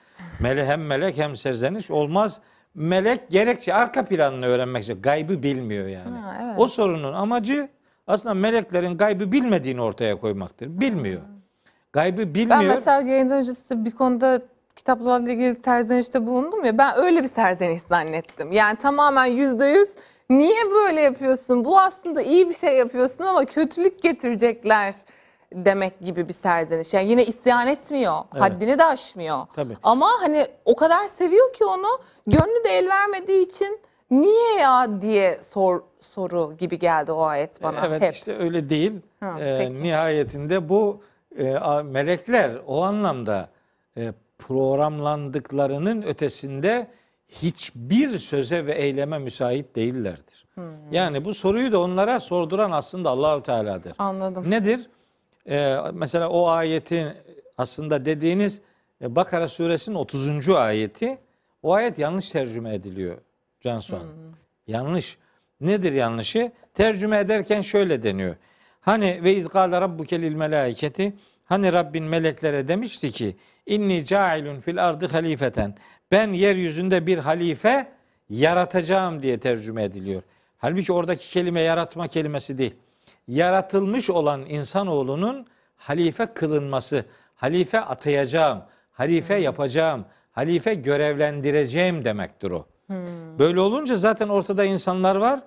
Mele 0.41 0.67
hem 0.67 0.87
melek 0.87 1.19
hem 1.19 1.37
serzeniş 1.37 1.91
olmaz. 1.91 2.41
Melek 2.75 3.31
gerekçe 3.31 3.75
arka 3.75 4.05
planını 4.05 4.47
öğrenmek 4.47 4.81
istiyor. 4.81 4.99
Gaybı 5.03 5.43
bilmiyor 5.43 5.89
yani. 5.89 6.19
Ha, 6.19 6.37
evet. 6.43 6.55
O 6.59 6.67
sorunun 6.67 7.13
amacı 7.13 7.69
aslında 8.07 8.35
meleklerin 8.35 8.97
gaybı 8.97 9.33
bilmediğini 9.33 9.83
ortaya 9.83 10.21
koymaktır. 10.21 10.81
Bilmiyor. 10.81 11.21
Gaybı 11.93 12.35
bilmiyor. 12.35 12.61
Ben 12.61 12.67
mesela 12.67 13.01
yayından 13.01 13.39
öncesi 13.39 13.85
bir 13.85 13.91
konuda 13.91 14.41
kitaplarla 14.77 15.31
ilgili 15.31 15.55
serzenişte 15.55 16.27
bulundum 16.27 16.65
ya 16.65 16.79
ben 16.79 17.05
öyle 17.05 17.23
bir 17.23 17.29
serzeniş 17.29 17.83
zannettim. 17.83 18.53
Yani 18.53 18.77
tamamen 18.77 19.27
yüzde 19.27 19.67
yüz 19.67 19.89
niye 20.31 20.71
böyle 20.71 21.01
yapıyorsun? 21.01 21.65
Bu 21.65 21.81
aslında 21.81 22.23
iyi 22.23 22.49
bir 22.49 22.55
şey 22.55 22.77
yapıyorsun 22.77 23.25
ama 23.25 23.45
kötülük 23.45 24.03
getirecekler 24.03 24.95
demek 25.55 26.01
gibi 26.01 26.29
bir 26.29 26.33
serzeniş. 26.33 26.95
Yani 26.95 27.11
yine 27.11 27.25
isyan 27.25 27.67
etmiyor. 27.67 28.15
Haddini 28.31 28.79
de 28.79 28.85
aşmıyor. 28.85 29.47
Tabii. 29.55 29.77
Ama 29.83 30.11
hani 30.21 30.47
o 30.65 30.77
kadar 30.77 31.07
seviyor 31.07 31.53
ki 31.53 31.65
onu 31.65 31.87
gönlü 32.27 32.65
de 32.65 32.69
el 32.69 32.89
vermediği 32.89 33.43
için 33.47 33.81
niye 34.23 34.55
ya 34.61 35.01
diye 35.01 35.43
sor, 35.43 35.81
soru 36.01 36.57
gibi 36.59 36.79
geldi 36.79 37.13
o 37.13 37.23
ayet 37.23 37.63
bana 37.63 37.87
Evet 37.87 38.03
hep. 38.03 38.15
işte 38.15 38.37
öyle 38.39 38.71
değil. 38.71 38.93
Ha, 39.21 39.35
peki. 39.39 39.83
nihayetinde 39.83 40.69
bu 40.69 41.03
e, 41.39 41.59
melekler 41.85 42.51
o 42.67 42.83
anlamda 42.83 43.49
e, 43.97 44.13
programlandıklarının 44.39 46.03
ötesinde 46.03 46.87
hiçbir 47.29 48.19
söze 48.19 48.67
ve 48.67 48.75
eyleme 48.75 49.19
müsait 49.19 49.77
değillerdir. 49.77 50.45
Hmm. 50.55 50.93
Yani 50.93 51.25
bu 51.25 51.35
soruyu 51.35 51.73
da 51.73 51.81
onlara 51.81 52.21
sorduran 52.21 52.71
aslında 52.71 53.11
Allahu 53.11 53.43
Teala'dır. 53.43 53.93
Anladım. 53.99 54.51
Nedir? 54.51 54.81
Ee, 55.49 55.77
mesela 55.93 56.29
o 56.29 56.49
ayetin 56.49 57.09
aslında 57.59 58.05
dediğiniz 58.05 58.61
e, 59.03 59.17
Bakara 59.17 59.49
suresinin 59.49 59.97
30. 59.97 60.49
ayeti. 60.51 61.19
O 61.63 61.73
ayet 61.73 61.99
yanlış 61.99 62.31
tercüme 62.31 62.75
ediliyor 62.75 63.17
Cansu 63.65 63.97
Hanım. 63.97 64.37
Yanlış. 64.67 65.19
Nedir 65.61 65.93
yanlışı? 65.93 66.53
Tercüme 66.75 67.19
ederken 67.19 67.61
şöyle 67.61 68.03
deniyor. 68.03 68.37
Hani 68.81 69.21
ve 69.25 69.35
izgâle 69.35 69.81
rabbuke 69.81 70.23
lil 70.23 70.35
melâiketi 70.35 71.13
Hani 71.45 71.73
Rabbin 71.73 72.05
meleklere 72.05 72.69
demişti 72.69 73.13
ki 73.13 73.37
inni 73.67 74.05
cailun 74.05 74.61
fil 74.61 74.85
ardı 74.85 75.09
halifeten. 75.09 75.75
Ben 76.11 76.33
yeryüzünde 76.33 77.07
bir 77.07 77.19
halife 77.19 77.93
yaratacağım 78.29 79.23
diye 79.23 79.41
tercüme 79.41 79.85
ediliyor. 79.85 80.23
Halbuki 80.59 80.93
oradaki 80.93 81.31
kelime 81.31 81.61
yaratma 81.61 82.09
kelimesi 82.09 82.59
değil. 82.59 82.75
Yaratılmış 83.29 84.11
olan 84.11 84.47
insanoğlunun 84.47 85.47
halife 85.77 86.27
kılınması, 86.35 87.05
halife 87.35 87.81
atayacağım, 87.81 88.63
halife 88.93 89.35
yapacağım, 89.35 90.05
halife 90.33 90.75
görevlendireceğim 90.75 92.05
demektir 92.05 92.51
o. 92.51 92.74
Böyle 93.39 93.61
olunca 93.61 93.97
zaten 93.97 94.29
ortada 94.29 94.65
insanlar 94.65 95.17
var. 95.17 95.41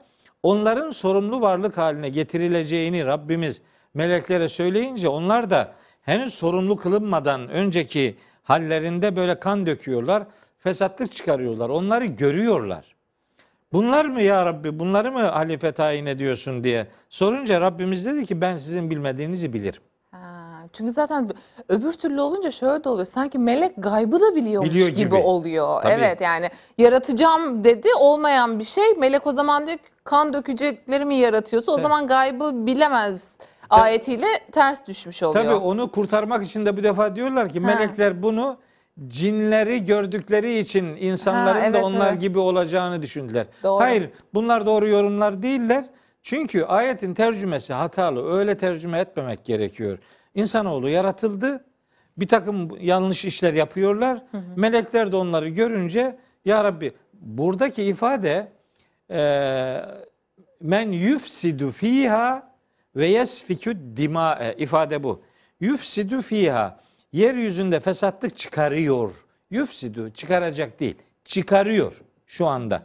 Onların 0.43 0.89
sorumlu 0.89 1.41
varlık 1.41 1.77
haline 1.77 2.09
getirileceğini 2.09 3.05
Rabbimiz 3.05 3.61
meleklere 3.93 4.49
söyleyince 4.49 5.07
onlar 5.07 5.49
da 5.49 5.73
henüz 6.01 6.33
sorumlu 6.33 6.77
kılınmadan 6.77 7.49
önceki 7.49 8.17
hallerinde 8.43 9.15
böyle 9.15 9.39
kan 9.39 9.67
döküyorlar, 9.67 10.23
fesatlık 10.57 11.11
çıkarıyorlar. 11.11 11.69
Onları 11.69 12.05
görüyorlar. 12.05 12.95
Bunlar 13.73 14.05
mı 14.05 14.21
ya 14.21 14.45
Rabbi, 14.45 14.79
bunları 14.79 15.11
mı 15.11 15.21
halife 15.21 15.71
tayin 15.71 16.05
ediyorsun 16.05 16.63
diye 16.63 16.87
sorunca 17.09 17.61
Rabbimiz 17.61 18.05
dedi 18.05 18.25
ki 18.25 18.41
ben 18.41 18.55
sizin 18.55 18.89
bilmediğinizi 18.89 19.53
bilirim. 19.53 19.81
Çünkü 20.73 20.93
zaten 20.93 21.29
öbür 21.69 21.93
türlü 21.93 22.21
olunca 22.21 22.51
şöyle 22.51 22.83
de 22.83 22.89
oluyor. 22.89 23.05
Sanki 23.07 23.39
melek 23.39 23.73
gaybı 23.77 24.19
da 24.19 24.35
biliyormuş 24.35 24.69
Biliyor 24.71 24.87
gibi. 24.89 24.97
gibi. 24.99 25.15
oluyor. 25.15 25.81
Tabii. 25.81 25.93
Evet 25.93 26.21
yani 26.21 26.49
yaratacağım 26.77 27.63
dedi 27.63 27.87
olmayan 27.99 28.59
bir 28.59 28.63
şey. 28.63 28.93
Melek 28.97 29.27
o 29.27 29.31
zaman 29.31 29.67
diyor 29.67 29.77
ki, 29.77 29.83
kan 30.03 30.33
dökecekleri 30.33 31.05
mi 31.05 31.15
yaratıyorsa 31.15 31.71
o 31.71 31.75
Tabii. 31.75 31.83
zaman 31.83 32.07
gaybı 32.07 32.65
bilemez 32.67 33.35
ayetiyle 33.69 34.27
ters 34.51 34.87
düşmüş 34.87 35.23
oluyor. 35.23 35.43
Tabii 35.45 35.55
onu 35.55 35.91
kurtarmak 35.91 36.45
için 36.45 36.65
de 36.65 36.77
bu 36.77 36.83
defa 36.83 37.15
diyorlar 37.15 37.49
ki 37.49 37.59
melekler 37.59 38.23
bunu 38.23 38.57
cinleri 39.07 39.85
gördükleri 39.85 40.57
için 40.59 40.85
insanların 40.85 41.59
Ha, 41.59 41.65
evet, 41.65 41.81
da 41.83 41.85
onlar 41.85 42.11
evet. 42.11 42.21
gibi 42.21 42.39
olacağını 42.39 43.01
düşündüler. 43.01 43.47
Doğru. 43.63 43.81
Hayır 43.83 44.09
bunlar 44.33 44.65
doğru 44.65 44.87
yorumlar 44.87 45.43
değiller. 45.43 45.85
Çünkü 46.21 46.63
ayetin 46.63 47.13
tercümesi 47.13 47.73
hatalı. 47.73 48.37
Öyle 48.37 48.57
tercüme 48.57 48.99
etmemek 48.99 49.45
gerekiyor. 49.45 49.97
İnsanoğlu 50.37 50.89
yaratıldı. 50.89 51.65
Bir 52.17 52.27
takım 52.27 52.69
yanlış 52.81 53.25
işler 53.25 53.53
yapıyorlar. 53.53 54.23
Melekler 54.55 55.11
de 55.11 55.15
onları 55.15 55.49
görünce 55.49 56.19
ya 56.45 56.63
Rabbi 56.63 56.91
buradaki 57.13 57.83
ifade 57.83 58.51
e, 59.11 59.81
men 60.61 60.91
yufsidu 60.91 61.69
fiha 61.69 62.53
ve 62.95 63.07
yesfikü 63.07 63.77
dima 63.97 64.39
ifade 64.57 65.03
bu. 65.03 65.21
Yufsidu 65.59 66.21
fiha 66.21 66.79
yeryüzünde 67.11 67.79
fesatlık 67.79 68.37
çıkarıyor. 68.37 69.25
Yufsidu 69.51 70.09
çıkaracak 70.09 70.79
değil. 70.79 70.95
Çıkarıyor 71.25 72.01
şu 72.25 72.45
anda. 72.45 72.83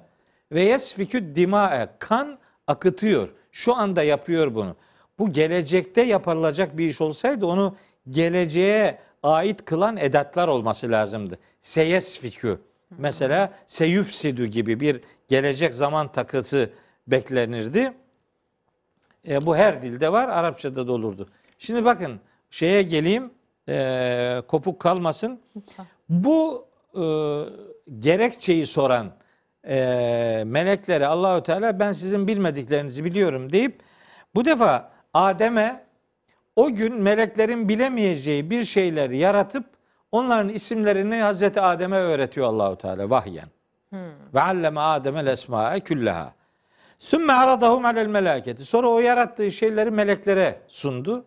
Ve 0.52 0.62
yesfikü 0.62 1.34
dima 1.36 1.88
kan 1.98 2.38
akıtıyor. 2.66 3.28
Şu 3.52 3.74
anda 3.74 4.02
yapıyor 4.02 4.54
bunu. 4.54 4.76
Bu 5.18 5.32
gelecekte 5.32 6.02
yapılacak 6.02 6.78
bir 6.78 6.86
iş 6.86 7.00
olsaydı 7.00 7.46
onu 7.46 7.76
geleceğe 8.10 8.98
ait 9.22 9.64
kılan 9.64 9.96
edatlar 9.96 10.48
olması 10.48 10.90
lazımdı. 10.90 11.38
Seyesfikü. 11.62 12.58
Mesela 12.98 13.52
seyüfsidu 13.66 14.46
gibi 14.46 14.80
bir 14.80 15.00
gelecek 15.28 15.74
zaman 15.74 16.12
takısı 16.12 16.70
beklenirdi. 17.06 17.92
E, 19.28 19.46
bu 19.46 19.56
her 19.56 19.82
dilde 19.82 20.12
var, 20.12 20.28
Arapçada 20.28 20.86
da 20.86 20.92
olurdu. 20.92 21.28
Şimdi 21.58 21.84
bakın 21.84 22.20
şeye 22.50 22.82
geleyim, 22.82 23.30
e, 23.68 24.42
kopuk 24.48 24.80
kalmasın. 24.80 25.40
Lütfen. 25.56 25.86
Bu 26.08 26.66
e, 26.94 27.04
gerekçeyi 27.98 28.66
soran 28.66 29.12
e, 29.68 30.42
meleklere 30.46 31.06
Allahü 31.06 31.42
Teala 31.42 31.78
ben 31.78 31.92
sizin 31.92 32.28
bilmediklerinizi 32.28 33.04
biliyorum 33.04 33.52
deyip 33.52 33.80
bu 34.34 34.44
defa 34.44 34.91
Adem'e 35.14 35.84
o 36.56 36.74
gün 36.74 36.94
meleklerin 36.94 37.68
bilemeyeceği 37.68 38.50
bir 38.50 38.64
şeyleri 38.64 39.18
yaratıp 39.18 39.64
onların 40.12 40.48
isimlerini 40.48 41.16
Hazreti 41.16 41.60
Adem'e 41.60 41.96
öğretiyor 41.96 42.46
Allahu 42.46 42.78
Teala 42.78 43.10
vahyen. 43.10 43.48
Ve 44.34 44.40
alleme 44.40 44.80
Adem'el 44.80 45.26
esma'e 45.26 45.80
küllaha. 45.80 46.32
Sümme 46.98 47.32
aradahum 47.32 47.84
alel 47.84 48.06
melaketi. 48.06 48.64
Sonra 48.64 48.88
o 48.88 49.00
yarattığı 49.00 49.50
şeyleri 49.50 49.90
meleklere 49.90 50.60
sundu. 50.68 51.24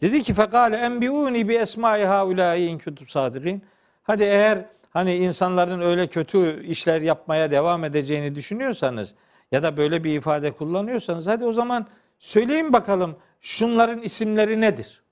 Dedi 0.00 0.22
ki 0.22 0.34
fekale 0.34 0.76
enbiuni 0.76 1.48
bi 1.48 1.54
esma'i 1.54 2.04
haulâi 2.04 2.66
in 2.66 2.78
kuntum 2.78 3.06
sadikin. 3.06 3.64
Hadi 4.02 4.22
eğer 4.22 4.64
hani 4.90 5.14
insanların 5.14 5.80
öyle 5.80 6.06
kötü 6.06 6.64
işler 6.64 7.00
yapmaya 7.00 7.50
devam 7.50 7.84
edeceğini 7.84 8.34
düşünüyorsanız 8.34 9.14
ya 9.52 9.62
da 9.62 9.76
böyle 9.76 10.04
bir 10.04 10.16
ifade 10.16 10.50
kullanıyorsanız 10.50 11.26
hadi 11.26 11.44
o 11.44 11.52
zaman 11.52 11.86
söyleyin 12.20 12.72
bakalım 12.72 13.16
şunların 13.40 14.02
isimleri 14.02 14.60
nedir? 14.60 15.02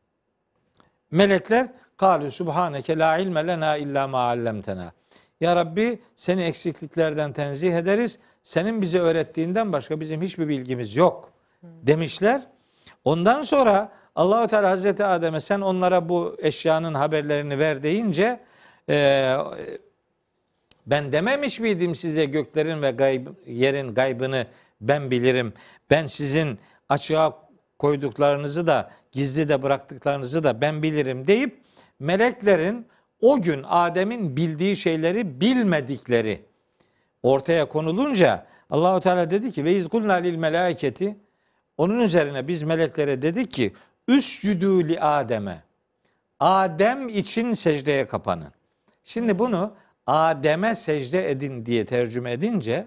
Melekler 1.11 1.69
kalu 1.97 2.31
subhaneke 2.31 2.99
la 2.99 3.19
ilme 3.19 3.47
lena 3.47 3.77
illa 3.77 4.09
ma 4.09 4.19
allamtena. 4.19 4.93
Ya 5.41 5.57
Rabbi 5.57 5.99
seni 6.17 6.43
eksikliklerden 6.43 7.33
tenzih 7.33 7.73
ederiz. 7.73 8.19
Senin 8.43 8.83
bize 8.83 8.99
öğrettiğinden 8.99 9.73
başka 9.73 10.00
bizim 10.00 10.23
hiçbir 10.23 10.49
bilgimiz 10.49 10.97
yok 10.97 11.33
demişler. 11.62 12.43
Ondan 13.05 13.43
sonra 13.43 13.93
Allahu 14.17 14.49
Teala 14.49 14.71
Hazreti 14.71 15.05
Adem'e 15.05 15.41
sen 15.41 15.61
onlara 15.61 16.09
bu 16.09 16.37
eşyanın 16.38 16.95
haberlerini 16.95 17.59
ver 17.59 17.83
deyince 17.83 18.41
e, 18.88 19.37
ben 20.87 21.12
dememiş 21.12 21.61
miydim 21.61 21.95
size 21.95 22.25
göklerin 22.25 22.83
ve 22.83 22.91
gayb, 22.91 23.27
yerin 23.47 23.95
gaybını 23.95 24.47
ben 24.81 25.11
bilirim. 25.11 25.53
Ben 25.91 26.07
sizin 26.07 26.59
açığa 26.88 27.49
koyduklarınızı 27.78 28.66
da 28.66 28.90
gizli 29.12 29.49
de 29.49 29.62
bıraktıklarınızı 29.62 30.45
da 30.45 30.61
ben 30.61 30.83
bilirim 30.83 31.26
deyip 31.26 31.61
meleklerin 31.99 32.87
o 33.21 33.42
gün 33.42 33.64
Adem'in 33.68 34.37
bildiği 34.37 34.76
şeyleri 34.76 35.40
bilmedikleri 35.40 36.45
ortaya 37.23 37.68
konulunca 37.68 38.47
Allahu 38.71 39.00
Teala 39.00 39.30
dedi 39.30 39.52
ki 39.52 39.64
ve 39.64 39.73
izkulna 39.73 40.14
lil 40.14 40.37
melaiketi 40.37 41.16
onun 41.76 42.00
üzerine 42.00 42.49
biz 42.49 42.62
meleklere 42.62 43.23
dedik 43.23 43.52
ki 43.52 43.73
üscüdü 44.09 44.88
li 44.88 45.00
Adem'e 45.00 45.62
Adem 46.40 47.09
için 47.09 47.52
secdeye 47.52 48.07
kapanın. 48.07 48.52
Şimdi 49.04 49.38
bunu 49.38 49.75
Adem'e 50.07 50.75
secde 50.75 51.30
edin 51.30 51.66
diye 51.66 51.87
tercüme 51.87 52.33
edince 52.33 52.87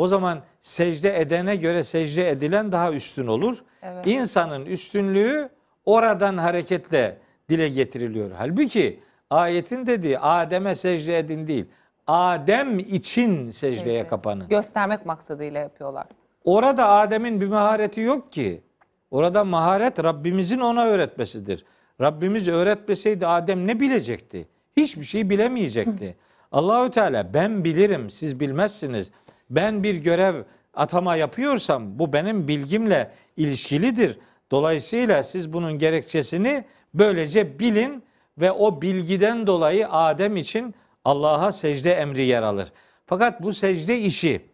o 0.00 0.06
zaman 0.06 0.40
secde 0.60 1.20
edene 1.20 1.56
göre 1.56 1.84
secde 1.84 2.30
edilen 2.30 2.72
daha 2.72 2.92
üstün 2.92 3.26
olur. 3.26 3.58
Evet. 3.82 4.06
İnsanın 4.06 4.66
üstünlüğü 4.66 5.48
oradan 5.84 6.36
hareketle 6.36 7.18
dile 7.48 7.68
getiriliyor. 7.68 8.30
Halbuki 8.38 9.00
ayetin 9.30 9.86
dediği 9.86 10.18
Adem'e 10.18 10.74
secde 10.74 11.18
edin 11.18 11.46
değil. 11.46 11.66
Adem 12.06 12.78
için 12.78 13.50
secdeye 13.50 13.98
Secde. 13.98 14.08
kapanın. 14.08 14.48
Göstermek 14.48 15.06
maksadıyla 15.06 15.60
yapıyorlar. 15.60 16.06
Orada 16.44 16.88
Adem'in 16.88 17.40
bir 17.40 17.46
mahareti 17.46 18.00
yok 18.00 18.32
ki. 18.32 18.62
Orada 19.10 19.44
maharet 19.44 20.04
Rabbimizin 20.04 20.60
ona 20.60 20.84
öğretmesidir. 20.84 21.64
Rabbimiz 22.00 22.48
öğretmeseydi 22.48 23.26
Adem 23.26 23.66
ne 23.66 23.80
bilecekti? 23.80 24.48
Hiçbir 24.76 25.04
şey 25.04 25.30
bilemeyecekti. 25.30 26.16
Allahü 26.52 26.90
Teala 26.90 27.34
ben 27.34 27.64
bilirim 27.64 28.10
siz 28.10 28.40
bilmezsiniz. 28.40 29.12
Ben 29.50 29.82
bir 29.82 29.94
görev 29.94 30.44
atama 30.74 31.16
yapıyorsam 31.16 31.98
bu 31.98 32.12
benim 32.12 32.48
bilgimle 32.48 33.10
ilişkilidir. 33.36 34.18
Dolayısıyla 34.50 35.22
siz 35.22 35.52
bunun 35.52 35.78
gerekçesini 35.78 36.64
böylece 36.94 37.58
bilin 37.58 38.02
ve 38.38 38.52
o 38.52 38.82
bilgiden 38.82 39.46
dolayı 39.46 39.88
Adem 39.88 40.36
için 40.36 40.74
Allah'a 41.04 41.52
secde 41.52 41.92
emri 41.92 42.22
yer 42.22 42.42
alır. 42.42 42.72
Fakat 43.06 43.42
bu 43.42 43.52
secde 43.52 43.98
işi 43.98 44.50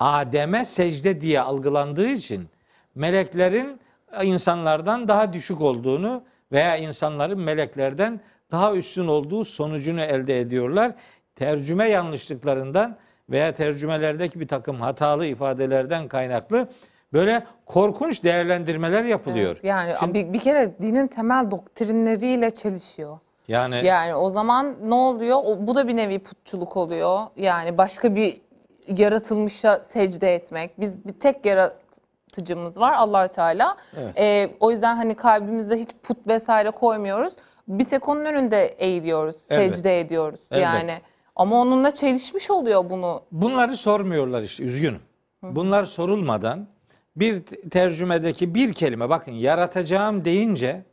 Adem'e 0.00 0.64
secde 0.64 1.20
diye 1.20 1.40
algılandığı 1.40 2.08
için 2.08 2.48
meleklerin 2.94 3.80
insanlardan 4.22 5.08
daha 5.08 5.32
düşük 5.32 5.60
olduğunu 5.60 6.24
veya 6.52 6.76
insanların 6.76 7.40
meleklerden 7.40 8.20
daha 8.50 8.74
üstün 8.74 9.06
olduğu 9.06 9.44
sonucunu 9.44 10.00
elde 10.00 10.40
ediyorlar. 10.40 10.92
Tercüme 11.34 11.88
yanlışlıklarından 11.88 12.96
veya 13.30 13.54
tercümelerdeki 13.54 14.40
bir 14.40 14.48
takım 14.48 14.80
hatalı 14.80 15.26
ifadelerden 15.26 16.08
kaynaklı 16.08 16.68
böyle 17.12 17.46
korkunç 17.66 18.24
değerlendirmeler 18.24 19.04
yapılıyor. 19.04 19.50
Evet, 19.52 19.64
yani 19.64 19.94
Şimdi- 20.00 20.14
bir, 20.14 20.32
bir 20.32 20.38
kere 20.38 20.78
dinin 20.82 21.06
temel 21.06 21.50
doktrinleriyle 21.50 22.50
çelişiyor. 22.50 23.18
yani 23.48 23.80
Yani 23.86 24.14
o 24.14 24.30
zaman 24.30 24.76
ne 24.90 24.94
oluyor? 24.94 25.36
O, 25.44 25.66
bu 25.66 25.74
da 25.74 25.88
bir 25.88 25.96
nevi 25.96 26.18
putçuluk 26.18 26.76
oluyor. 26.76 27.20
Yani 27.36 27.78
başka 27.78 28.14
bir 28.14 28.40
yaratılmışa 28.88 29.82
secde 29.82 30.34
etmek. 30.34 30.80
Biz 30.80 31.04
bir 31.08 31.12
tek 31.12 31.46
yaratıcımız 31.46 32.80
var 32.80 32.92
Allahü 32.92 33.28
Teala. 33.28 33.76
Evet. 34.00 34.18
Ee, 34.18 34.50
o 34.60 34.70
yüzden 34.70 34.96
hani 34.96 35.14
kalbimizde 35.14 35.76
hiç 35.80 35.88
put 36.02 36.26
vesaire 36.28 36.70
koymuyoruz. 36.70 37.32
Bir 37.68 37.84
tek 37.84 38.08
onun 38.08 38.24
önünde 38.24 38.66
eğiliyoruz, 38.66 39.36
Evet. 39.50 39.74
secde 39.74 40.00
ediyoruz. 40.00 40.40
Evet. 40.50 40.62
Yani 40.64 40.92
ama 41.36 41.60
onunla 41.60 41.94
çelişmiş 41.94 42.50
oluyor 42.50 42.90
bunu. 42.90 43.22
Bunları 43.32 43.76
sormuyorlar 43.76 44.42
işte 44.42 44.62
üzgünüm. 44.62 45.00
Bunlar 45.42 45.84
sorulmadan 45.84 46.68
bir 47.16 47.42
te- 47.42 47.68
tercümedeki 47.68 48.54
bir 48.54 48.72
kelime 48.72 49.08
bakın 49.08 49.32
yaratacağım 49.32 50.24
deyince 50.24 50.84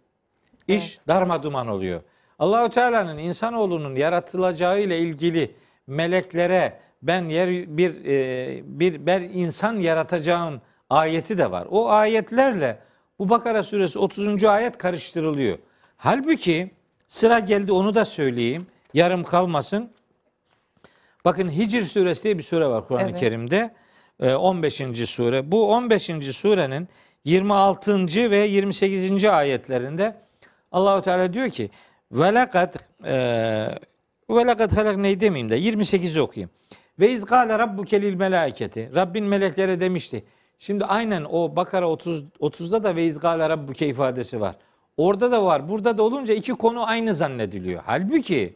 iş 0.67 0.99
darma 1.08 1.43
duman 1.43 1.67
oluyor. 1.67 2.01
Allahü 2.39 2.69
Teala'nın 2.69 3.17
insanoğlunun 3.17 3.95
yaratılacağı 3.95 4.82
ile 4.82 4.99
ilgili 4.99 5.56
meleklere 5.88 6.79
ben 7.01 7.25
yer 7.29 7.49
bir 7.77 8.06
e, 8.06 8.62
bir 8.65 9.06
ben 9.06 9.21
insan 9.21 9.79
yaratacağım 9.79 10.62
ayeti 10.89 11.38
de 11.38 11.51
var. 11.51 11.67
O 11.71 11.89
ayetlerle 11.89 12.79
bu 13.19 13.29
Bakara 13.29 13.63
suresi 13.63 13.99
30. 13.99 14.43
ayet 14.43 14.77
karıştırılıyor. 14.77 15.58
Halbuki 15.97 16.71
sıra 17.08 17.39
geldi 17.39 17.71
onu 17.71 17.95
da 17.95 18.06
söyleyeyim. 18.06 18.65
Yarım 18.93 19.23
kalmasın. 19.23 19.89
Bakın 21.25 21.49
Hicr 21.49 21.81
suresi 21.81 22.23
diye 22.23 22.38
bir 22.38 22.43
sure 22.43 22.67
var 22.67 22.88
Kur'an-ı 22.88 23.09
Evet. 23.09 23.19
Kerim'de. 23.19 23.73
Ee, 24.19 24.33
15. 24.36 25.09
sure. 25.09 25.51
Bu 25.51 25.71
15. 25.73 26.03
surenin 26.36 26.88
26. 27.25 28.31
ve 28.31 28.38
28. 28.38 29.25
ayetlerinde 29.25 30.15
Allahu 30.71 31.01
Teala 31.01 31.33
diyor 31.33 31.49
ki 31.49 31.69
ve 32.12 32.33
lekad 32.33 32.73
ve 34.29 34.47
lekad 34.47 34.71
halakneyi 34.77 35.19
demeyeyim 35.19 35.49
de 35.49 35.59
28'i 35.59 36.21
okuyayım. 36.21 36.49
Ve 36.99 37.12
iz 37.12 37.25
gâle 37.25 37.59
rabbuke 37.59 38.01
lil 38.01 38.15
melâiketi. 38.15 38.91
Rabbin 38.95 39.23
meleklere 39.25 39.79
demişti. 39.79 40.23
Şimdi 40.57 40.86
aynen 40.86 41.25
o 41.31 41.55
Bakara 41.55 41.89
30 41.89 42.23
30'da 42.39 42.83
da 42.83 42.95
ve 42.95 43.05
iz 43.05 43.19
gâle 43.19 43.49
rabbuke 43.49 43.88
ifadesi 43.88 44.41
var. 44.41 44.55
Orada 44.97 45.31
da 45.31 45.45
var. 45.45 45.69
Burada 45.69 45.97
da 45.97 46.03
olunca 46.03 46.33
iki 46.33 46.51
konu 46.51 46.88
aynı 46.88 47.13
zannediliyor. 47.13 47.81
Halbuki 47.86 48.55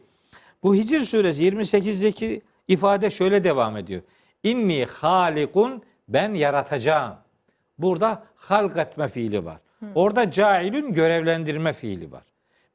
bu 0.62 0.74
Hicr 0.74 0.98
suresi 0.98 1.44
28'deki 1.44 2.42
ifade 2.68 3.10
şöyle 3.10 3.44
devam 3.44 3.76
ediyor. 3.76 4.02
İnni 4.42 4.84
halikun 4.84 5.82
ben 6.08 6.34
yaratacağım. 6.34 7.14
Burada 7.78 8.22
halk 8.36 8.76
etme 8.76 9.08
fiili 9.08 9.44
var. 9.44 9.58
Orada 9.94 10.30
cailün 10.30 10.92
görevlendirme 10.92 11.72
fiili 11.72 12.12
var. 12.12 12.22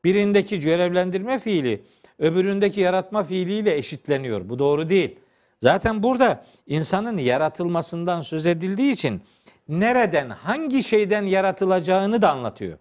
Birindeki 0.03 0.59
görevlendirme 0.59 1.39
fiili 1.39 1.83
öbüründeki 2.19 2.81
yaratma 2.81 3.23
fiiliyle 3.23 3.75
eşitleniyor. 3.77 4.49
Bu 4.49 4.59
doğru 4.59 4.89
değil. 4.89 5.19
Zaten 5.61 6.03
burada 6.03 6.45
insanın 6.67 7.17
yaratılmasından 7.17 8.21
söz 8.21 8.45
edildiği 8.45 8.91
için 8.91 9.21
nereden, 9.69 10.29
hangi 10.29 10.83
şeyden 10.83 11.23
yaratılacağını 11.25 12.21
da 12.21 12.31
anlatıyor. 12.31 12.77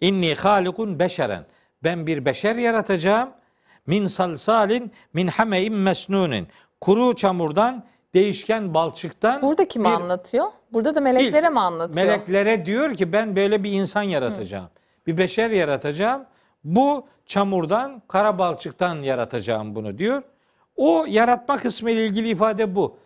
İnni 0.00 0.34
halikun 0.34 0.98
beşeren. 0.98 1.44
Ben 1.84 2.06
bir 2.06 2.24
beşer 2.24 2.56
yaratacağım. 2.56 3.30
Min 3.86 4.06
salsalin 4.06 4.92
min 5.12 5.26
hameyin 5.28 5.74
mesnunin. 5.74 6.48
Kuru 6.80 7.16
çamurdan, 7.16 7.84
değişken 8.14 8.74
balçıktan. 8.74 9.42
Burada 9.42 9.68
kimi 9.68 9.84
bir- 9.84 9.90
anlatıyor? 9.90 10.46
Burada 10.72 10.94
da 10.94 11.00
meleklere 11.00 11.46
İlk 11.46 11.52
mi 11.52 11.60
anlatıyor? 11.60 12.06
Meleklere 12.06 12.66
diyor 12.66 12.94
ki 12.94 13.12
ben 13.12 13.36
böyle 13.36 13.64
bir 13.64 13.72
insan 13.72 14.02
yaratacağım. 14.02 14.68
Bir 15.06 15.16
beşer 15.16 15.50
yaratacağım. 15.50 16.24
Bu 16.64 17.06
çamurdan, 17.26 18.02
kara 18.08 18.38
balçıktan 18.38 19.02
yaratacağım 19.02 19.74
bunu 19.74 19.98
diyor. 19.98 20.22
O 20.76 21.04
yaratma 21.08 21.56
kısmı 21.56 21.90
ile 21.90 22.06
ilgili 22.06 22.28
ifade 22.28 22.74
bu. 22.74 22.96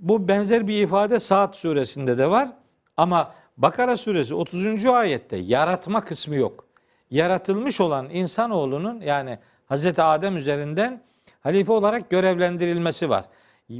Bu 0.00 0.28
benzer 0.28 0.68
bir 0.68 0.82
ifade 0.82 1.20
Saat 1.20 1.56
suresinde 1.56 2.18
de 2.18 2.30
var. 2.30 2.48
Ama 2.96 3.32
Bakara 3.56 3.96
suresi 3.96 4.34
30. 4.34 4.86
ayette 4.86 5.36
yaratma 5.36 6.04
kısmı 6.04 6.34
yok. 6.34 6.64
Yaratılmış 7.10 7.80
olan 7.80 8.10
insanoğlunun 8.10 9.00
yani 9.00 9.38
Hazreti 9.66 10.02
Adem 10.02 10.36
üzerinden 10.36 11.00
halife 11.40 11.72
olarak 11.72 12.10
görevlendirilmesi 12.10 13.10
var. 13.10 13.24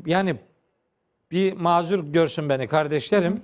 Yani 0.07 0.37
bir 1.31 1.53
mazur 1.53 2.05
görsün 2.05 2.49
beni 2.49 2.69
kardeşlerim. 2.69 3.41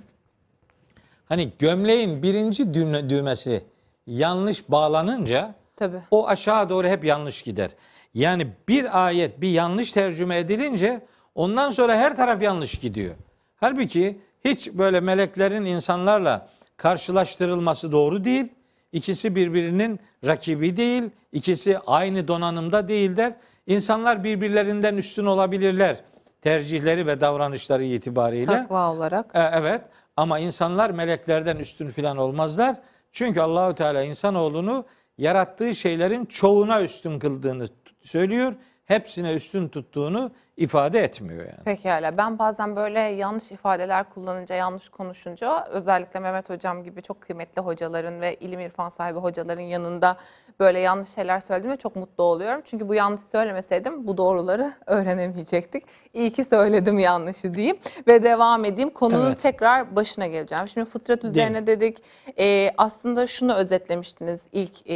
Hani 1.29 1.51
gömleğin 1.59 2.23
birinci 2.23 2.63
düğme- 2.63 3.09
düğmesi 3.09 3.63
yanlış 4.07 4.71
bağlanınca 4.71 5.55
Tabii. 5.75 5.97
o 6.11 6.27
aşağı 6.27 6.69
doğru 6.69 6.87
hep 6.87 7.03
yanlış 7.03 7.41
gider. 7.41 7.71
Yani 8.13 8.47
bir 8.67 9.05
ayet 9.05 9.41
bir 9.41 9.49
yanlış 9.49 9.91
tercüme 9.91 10.37
edilince 10.39 11.01
ondan 11.35 11.71
sonra 11.71 11.95
her 11.95 12.15
taraf 12.15 12.41
yanlış 12.41 12.75
gidiyor. 12.75 13.15
Halbuki 13.55 14.19
hiç 14.45 14.71
böyle 14.73 14.99
meleklerin 14.99 15.65
insanlarla 15.65 16.49
karşılaştırılması 16.77 17.91
doğru 17.91 18.23
değil. 18.23 18.47
İkisi 18.91 19.35
birbirinin 19.35 19.99
rakibi 20.25 20.77
değil. 20.77 21.03
İkisi 21.31 21.79
aynı 21.79 22.27
donanımda 22.27 22.87
değiller. 22.87 23.33
İnsanlar 23.67 24.23
birbirlerinden 24.23 24.97
üstün 24.97 25.25
olabilirler. 25.25 25.97
Tercihleri 26.41 27.07
ve 27.07 27.21
davranışları 27.21 27.83
itibariyle. 27.83 28.45
Takva 28.45 28.93
olarak. 28.93 29.31
E, 29.33 29.39
evet 29.53 29.81
ama 30.17 30.39
insanlar 30.39 30.89
meleklerden 30.89 31.57
üstün 31.57 31.89
filan 31.89 32.17
olmazlar. 32.17 32.75
Çünkü 33.11 33.41
Allahü 33.41 33.75
Teala 33.75 34.03
insanoğlunu 34.03 34.85
yarattığı 35.17 35.75
şeylerin 35.75 36.25
çoğuna 36.25 36.81
üstün 36.81 37.19
kıldığını 37.19 37.67
söylüyor. 38.01 38.53
Hepsine 38.93 39.33
üstün 39.33 39.67
tuttuğunu 39.67 40.31
ifade 40.57 40.99
etmiyor 40.99 41.39
yani. 41.45 41.63
Pekala. 41.65 42.17
Ben 42.17 42.39
bazen 42.39 42.75
böyle 42.75 42.99
yanlış 42.99 43.51
ifadeler 43.51 44.09
kullanınca, 44.09 44.55
yanlış 44.55 44.89
konuşunca 44.89 45.65
özellikle 45.65 46.19
Mehmet 46.19 46.49
Hocam 46.49 46.83
gibi 46.83 47.01
çok 47.01 47.21
kıymetli 47.21 47.61
hocaların 47.61 48.21
ve 48.21 48.35
ilim 48.35 48.59
irfan 48.59 48.89
sahibi 48.89 49.19
hocaların 49.19 49.61
yanında 49.61 50.17
böyle 50.59 50.79
yanlış 50.79 51.09
şeyler 51.09 51.39
söylediğimde 51.39 51.77
çok 51.77 51.95
mutlu 51.95 52.23
oluyorum. 52.23 52.61
Çünkü 52.65 52.89
bu 52.89 52.93
yanlış 52.93 53.21
söylemeseydim 53.21 54.07
bu 54.07 54.17
doğruları 54.17 54.73
öğrenemeyecektik. 54.85 55.83
İyi 56.13 56.31
ki 56.31 56.43
söyledim 56.43 56.99
yanlışı 56.99 57.53
diyeyim 57.53 57.77
ve 58.07 58.23
devam 58.23 58.65
edeyim. 58.65 58.89
Konunun 58.89 59.27
Evet. 59.27 59.41
tekrar 59.41 59.95
başına 59.95 60.27
geleceğim. 60.27 60.67
Şimdi 60.67 60.89
fıtrat 60.89 61.23
üzerine 61.23 61.67
dedik. 61.67 61.97
Ee, 62.39 62.71
aslında 62.77 63.27
şunu 63.27 63.53
özetlemiştiniz 63.53 64.41
ilk 64.51 64.89
e, 64.89 64.95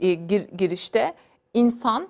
e, 0.00 0.14
gir- 0.14 0.48
girişte. 0.58 1.14
İnsan 1.54 2.08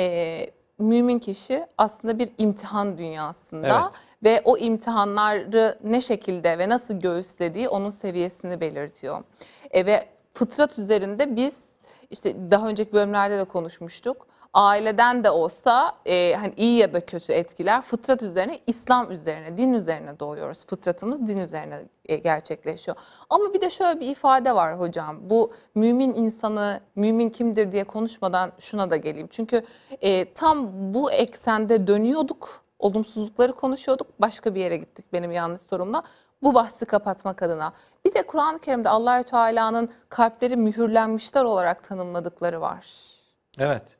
e, 0.00 0.46
mümin 0.78 1.18
kişi 1.18 1.66
aslında 1.78 2.18
bir 2.18 2.30
imtihan 2.38 2.98
dünyasında 2.98 3.82
Evet. 3.82 3.94
ve 4.24 4.42
o 4.44 4.58
imtihanları 4.58 5.78
ne 5.84 6.00
şekilde 6.00 6.58
ve 6.58 6.68
nasıl 6.68 6.94
göğüslediği 7.00 7.68
onun 7.68 7.90
seviyesini 7.90 8.60
belirtiyor. 8.60 9.24
E, 9.70 9.86
ve 9.86 10.04
fıtrat 10.34 10.78
üzerinde 10.78 11.36
biz 11.36 11.64
işte 12.10 12.50
daha 12.50 12.68
önceki 12.68 12.92
bölümlerde 12.92 13.38
de 13.38 13.44
konuşmuştuk. 13.44 14.26
Aileden 14.56 15.24
de 15.24 15.30
olsa 15.30 15.92
e, 16.06 16.34
hani 16.34 16.52
iyi 16.56 16.78
ya 16.78 16.92
da 16.92 17.06
kötü 17.06 17.32
etkiler 17.32 17.82
fıtrat 17.82 18.22
üzerine, 18.22 18.60
İslam 18.66 19.10
üzerine, 19.10 19.56
din 19.56 19.72
üzerine 19.72 20.20
doğuyoruz. 20.20 20.66
Fıtratımız 20.66 21.28
din 21.28 21.38
üzerine 21.38 21.82
e, 22.04 22.16
gerçekleşiyor. 22.16 22.96
Ama 23.30 23.54
bir 23.54 23.60
de 23.60 23.70
şöyle 23.70 24.00
bir 24.00 24.08
ifade 24.08 24.54
var 24.54 24.80
hocam. 24.80 25.30
Bu 25.30 25.52
mümin 25.74 26.14
insanı, 26.14 26.80
mümin 26.94 27.30
kimdir 27.30 27.72
diye 27.72 27.84
konuşmadan 27.84 28.52
şuna 28.58 28.90
da 28.90 28.96
geleyim. 28.96 29.28
Çünkü 29.30 29.62
e, 30.00 30.32
tam 30.32 30.68
bu 30.94 31.12
eksende 31.12 31.86
dönüyorduk, 31.86 32.64
olumsuzlukları 32.78 33.52
konuşuyorduk. 33.52 34.06
Başka 34.20 34.54
bir 34.54 34.60
yere 34.60 34.76
gittik 34.76 35.12
benim 35.12 35.32
yanlış 35.32 35.60
sorumla. 35.60 36.02
Bu 36.42 36.54
bahsi 36.54 36.84
kapatmak 36.84 37.42
adına. 37.42 37.72
Bir 38.04 38.14
de 38.14 38.22
Kur'an-ı 38.22 38.58
Kerim'de 38.58 38.88
Allahü 38.88 39.24
Teala'nın 39.24 39.90
kalpleri 40.08 40.56
mühürlenmişler 40.56 41.44
olarak 41.44 41.84
tanımladıkları 41.84 42.60
var. 42.60 42.86
Evet. 43.58 43.95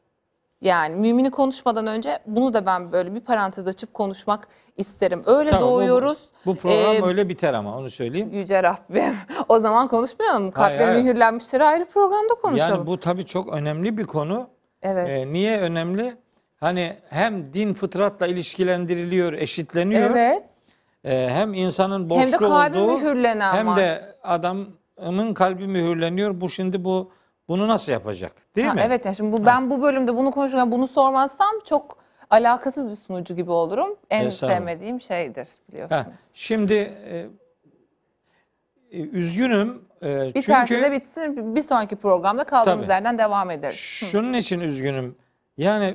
Yani 0.61 0.97
mümini 0.97 1.31
konuşmadan 1.31 1.87
önce 1.87 2.19
bunu 2.27 2.55
da 2.55 2.67
ben 2.67 2.93
böyle 2.93 3.15
bir 3.15 3.21
parantez 3.21 3.67
açıp 3.67 3.95
konuşmak 3.95 4.49
isterim. 4.77 5.23
Öyle 5.27 5.51
Tamam, 5.51 5.69
bu- 5.69 5.71
doğuyoruz. 5.73 6.19
Bu, 6.47 6.55
program 6.57 6.95
Ee, 6.95 7.07
öyle 7.07 7.29
biter 7.29 7.55
ama 7.55 7.77
onu 7.79 7.91
söyleyeyim. 7.91 8.31
Yüce 8.33 8.63
Rabbim. 8.63 9.17
O 9.49 9.59
zaman 9.59 9.89
konuşmayalım. 9.89 10.51
Kalpleri 10.51 10.85
hayır. 10.85 11.03
mühürlenmiştir 11.03 11.61
ayrı 11.61 11.85
programda 11.85 12.35
konuşalım. 12.43 12.77
Yani 12.77 12.87
bu 12.87 13.01
tabii 13.01 13.27
çok 13.27 13.53
önemli 13.53 13.97
bir 13.99 14.05
konu. 14.05 14.49
evet. 14.83 15.09
Ee, 15.11 15.33
niye 15.33 15.61
önemli? 15.61 16.17
Hani 16.61 16.97
hem 17.11 17.53
din 17.53 17.75
fıtratla 17.75 18.27
ilişkilendiriliyor, 18.27 19.33
eşitleniyor. 19.33 20.11
evet. 20.11 20.47
Ee, 21.05 21.29
hem 21.33 21.55
insanın 21.55 22.01
Hem 22.01 22.11
borçlu 22.11 22.33
de 22.33 22.37
kalbi 22.37 22.79
olduğu 22.79 22.93
mühürlenen 22.99 23.53
hem 23.55 23.67
var. 23.67 23.77
de 23.77 24.17
adamın 24.23 25.35
kalbi 25.35 25.67
mühürleniyor. 25.67 26.41
Bu 26.41 26.49
şimdi 26.51 26.85
bu 26.85 27.13
bunu 27.49 27.69
nasıl 27.69 27.93
yapacak? 27.93 28.33
Değil 28.57 28.67
Ha, 28.67 28.75
mi? 28.75 28.81
Evet 28.85 29.05
yani 29.05 29.17
şimdi 29.17 29.33
bu, 29.33 29.47
ben 29.47 29.71
bu 29.71 29.83
bölümde 29.83 30.17
bunu 30.17 30.31
konuşurken 30.31 30.73
bunu 30.73 30.87
sormazsam 30.89 31.51
çok 31.65 31.99
alakasız 32.31 32.91
bir 32.91 32.97
sunucu 32.97 33.37
gibi 33.37 33.51
olurum. 33.51 33.97
En 34.11 34.27
Estağfurullah. 34.27 34.59
sevmediğim 34.59 35.01
şeydir 35.01 35.45
Ha, 35.47 35.73
biliyorsunuz. 35.73 36.21
şimdi 36.35 36.75
e, 36.75 37.27
e, 38.93 39.01
üzgünüm 39.01 39.85
e, 40.03 40.35
Biterse 40.35 40.69
çünkü 40.69 40.83
de 40.83 40.93
bitsin. 40.93 41.57
Bir 41.57 41.63
sonraki 41.63 41.97
programda 41.97 42.45
kaldığımız 42.45 42.85
Tabii. 42.85 42.93
yerden 42.93 43.19
devam 43.19 43.51
ederiz. 43.51 43.77
şunun 43.77 44.33
için 44.33 44.61
üzgünüm. 44.61 45.17
Yani 45.59 45.95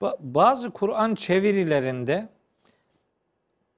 ba- 0.00 0.16
bazı 0.20 0.70
Kur'an 0.70 1.14
çevirilerinde 1.14 2.28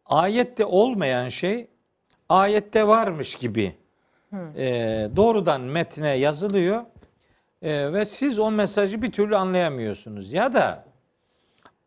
ayette 0.06 0.64
olmayan 0.64 1.28
şey 1.28 1.68
ayette 2.28 2.86
varmış 2.86 3.34
gibi 3.34 3.74
e, 4.56 5.08
doğrudan 5.16 5.60
metne 5.60 6.08
yazılıyor 6.08 6.84
E, 7.62 7.92
ve 7.92 8.04
siz 8.04 8.38
o 8.38 8.50
mesajı 8.50 9.02
bir 9.02 9.12
türlü 9.12 9.36
anlayamıyorsunuz. 9.36 10.32
Ya 10.32 10.52
da 10.52 10.84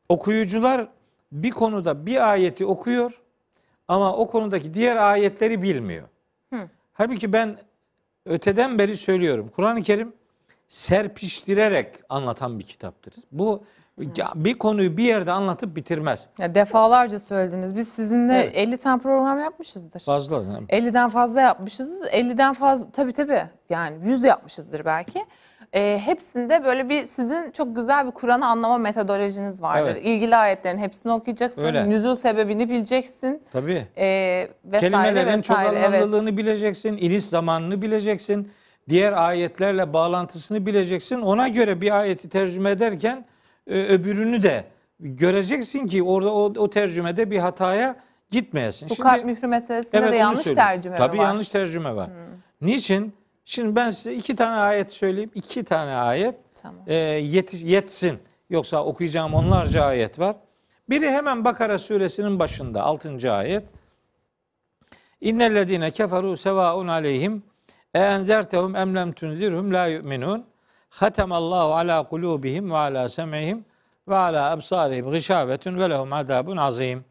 okuyucular 0.09 0.87
bir 1.31 1.51
konuda 1.51 2.05
bir 2.05 2.31
ayeti 2.31 2.65
okuyor 2.65 3.21
ama 3.87 4.15
o 4.15 4.27
konudaki 4.27 4.73
diğer 4.73 4.95
ayetleri 4.95 5.61
bilmiyor. 5.61 6.07
Halbuki 6.93 7.33
ben 7.33 7.57
öteden 8.25 8.79
beri 8.79 8.97
söylüyorum. 8.97 9.51
Kur'an-ı 9.55 9.81
Kerim 9.81 10.13
serpiştirerek 10.67 11.95
anlatan 12.09 12.59
bir 12.59 12.63
kitaptır. 12.63 13.13
Bu 13.31 13.63
bir 14.35 14.53
konuyu 14.53 14.97
bir 14.97 15.03
yerde 15.03 15.31
anlatıp 15.31 15.75
bitirmez. 15.75 16.27
Ya 16.39 16.55
defalarca 16.55 17.19
söylediniz. 17.19 17.75
Biz 17.75 17.89
sizinle 17.89 18.33
Evet. 18.33 18.51
50 18.55 18.77
tane 18.77 19.01
program 19.01 19.39
yapmışızdır. 19.39 19.99
Fazla. 19.99 20.37
50'den 20.37 21.09
fazla 21.09 21.41
yapmışız. 21.41 22.01
50'den 22.01 22.53
fazla 22.53 22.91
tabii 22.91 23.13
tabii 23.13 23.43
yani 23.69 24.09
100 24.09 24.23
yapmışızdır 24.23 24.85
belki. 24.85 25.25
Ee, 25.75 26.01
hepsinde 26.05 26.65
böyle 26.65 26.89
bir 26.89 27.05
sizin 27.05 27.51
çok 27.51 27.75
güzel 27.75 28.05
bir 28.05 28.11
Kur'an'ı 28.11 28.45
anlama 28.45 28.77
metodolojiniz 28.77 29.61
vardır. 29.61 29.91
Evet. 29.91 30.05
İlgili 30.05 30.35
ayetlerin 30.35 30.77
hepsini 30.77 31.11
okuyacaksın. 31.11 31.63
Öyle. 31.63 31.89
Nüzul 31.89 32.15
sebebini 32.15 32.69
bileceksin. 32.69 33.43
Tabii. 33.53 33.87
Ee, 33.97 34.47
vesaire 34.65 34.91
Kelimelerin 34.91 35.41
çok 35.41 35.57
vesaire. 35.59 35.79
Evet. 35.79 35.87
anlamlılığını 35.87 36.37
bileceksin, 36.37 36.97
iniş 36.97 37.25
zamanını 37.25 37.81
bileceksin, 37.81 38.51
diğer 38.89 39.13
ayetlerle 39.13 39.93
bağlantısını 39.93 40.65
bileceksin. 40.65 41.21
Ona 41.21 41.47
göre 41.47 41.81
bir 41.81 41.99
ayeti 41.99 42.29
tercüme 42.29 42.69
ederken 42.71 43.17
e, 43.17 43.23
öbürünü 43.67 44.43
de 44.43 44.65
göreceksin 44.99 45.87
ki 45.87 46.03
orada 46.03 46.33
o, 46.33 46.53
o 46.57 46.69
tercümede 46.69 47.31
bir 47.31 47.37
hataya 47.37 47.95
gitmeyesin. 48.29 48.89
Bu 48.89 48.95
kalp 48.95 49.25
mührü 49.25 49.47
meselesinde 49.47 50.01
de 50.01 50.07
onu 50.07 50.15
yanlış 50.15 50.41
söyleyeyim. 50.41 50.67
tercüme 50.67 50.97
Tabii 50.97 51.17
var. 51.17 51.23
yanlış 51.23 51.49
tercüme 51.49 51.95
var. 51.95 52.09
Niçin? 52.61 53.13
Şimdi 53.45 53.75
ben 53.75 53.89
size 53.89 54.13
iki 54.13 54.35
tane 54.35 54.57
ayet 54.57 54.91
söyleyeyim. 54.91 55.31
İki 55.35 55.63
tane 55.63 55.91
ayet 55.91 56.35
Tamam. 56.61 56.81
e, 56.87 56.95
yet- 57.19 57.63
yetsin. 57.65 58.19
Yoksa 58.49 58.83
okuyacağım 58.85 59.33
onlarca 59.33 59.83
ayet 59.83 60.19
var. 60.19 60.35
Biri 60.89 61.09
hemen 61.11 61.45
Bakara 61.45 61.77
suresinin 61.77 62.39
başında 62.39 62.83
6. 62.83 63.31
ayet. 63.33 63.63
İnnellezine 65.21 65.91
keferu 65.91 66.37
sevaun 66.37 66.87
aleyhim 66.87 67.43
e 67.93 67.99
enzertehum 67.99 68.75
em 68.75 68.95
lem 68.95 69.11
tunzirhum 69.11 69.73
la 69.73 69.87
yu'minun. 69.87 70.45
Hatemallahu 70.91 71.73
ala 71.73 72.07
kulubihim 72.07 72.71
ve 72.71 72.77
ala 72.77 73.09
sem'ihim 73.09 73.65
ve 74.07 74.15
ala 74.15 74.51
absarihim 74.51 75.11
gışavetun 75.11 75.79
ve 75.79 75.89
lehum 75.89 76.13
azabun 76.13 76.57
azim. 76.57 77.05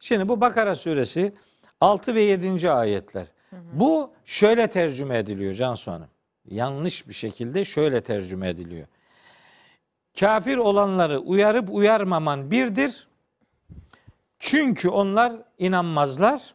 Şimdi 0.00 0.28
bu 0.28 0.40
Bakara 0.40 0.74
suresi 0.74 1.32
6 1.80 2.14
ve 2.14 2.22
7. 2.22 2.70
ayetler. 2.70 3.26
Bu 3.72 4.10
şöyle 4.24 4.66
tercüme 4.66 5.18
ediliyor 5.18 5.54
Cansu 5.54 5.92
Hanım. 5.92 6.08
Yanlış 6.50 7.08
bir 7.08 7.12
şekilde 7.14 7.64
şöyle 7.64 8.00
tercüme 8.00 8.48
ediliyor. 8.48 8.86
Kafir 10.20 10.56
olanları 10.56 11.18
uyarıp 11.18 11.68
uyarmaman 11.70 12.50
birdir. 12.50 13.08
Çünkü 14.38 14.88
onlar 14.88 15.32
inanmazlar. 15.58 16.54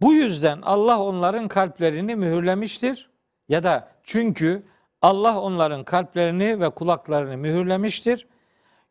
Bu 0.00 0.12
yüzden 0.14 0.62
Allah 0.62 1.00
onların 1.00 1.48
kalplerini 1.48 2.16
mühürlemiştir. 2.16 3.10
Ya 3.48 3.62
da 3.62 3.93
çünkü 4.04 4.62
Allah 5.02 5.40
onların 5.40 5.84
kalplerini 5.84 6.60
ve 6.60 6.70
kulaklarını 6.70 7.36
mühürlemiştir. 7.36 8.26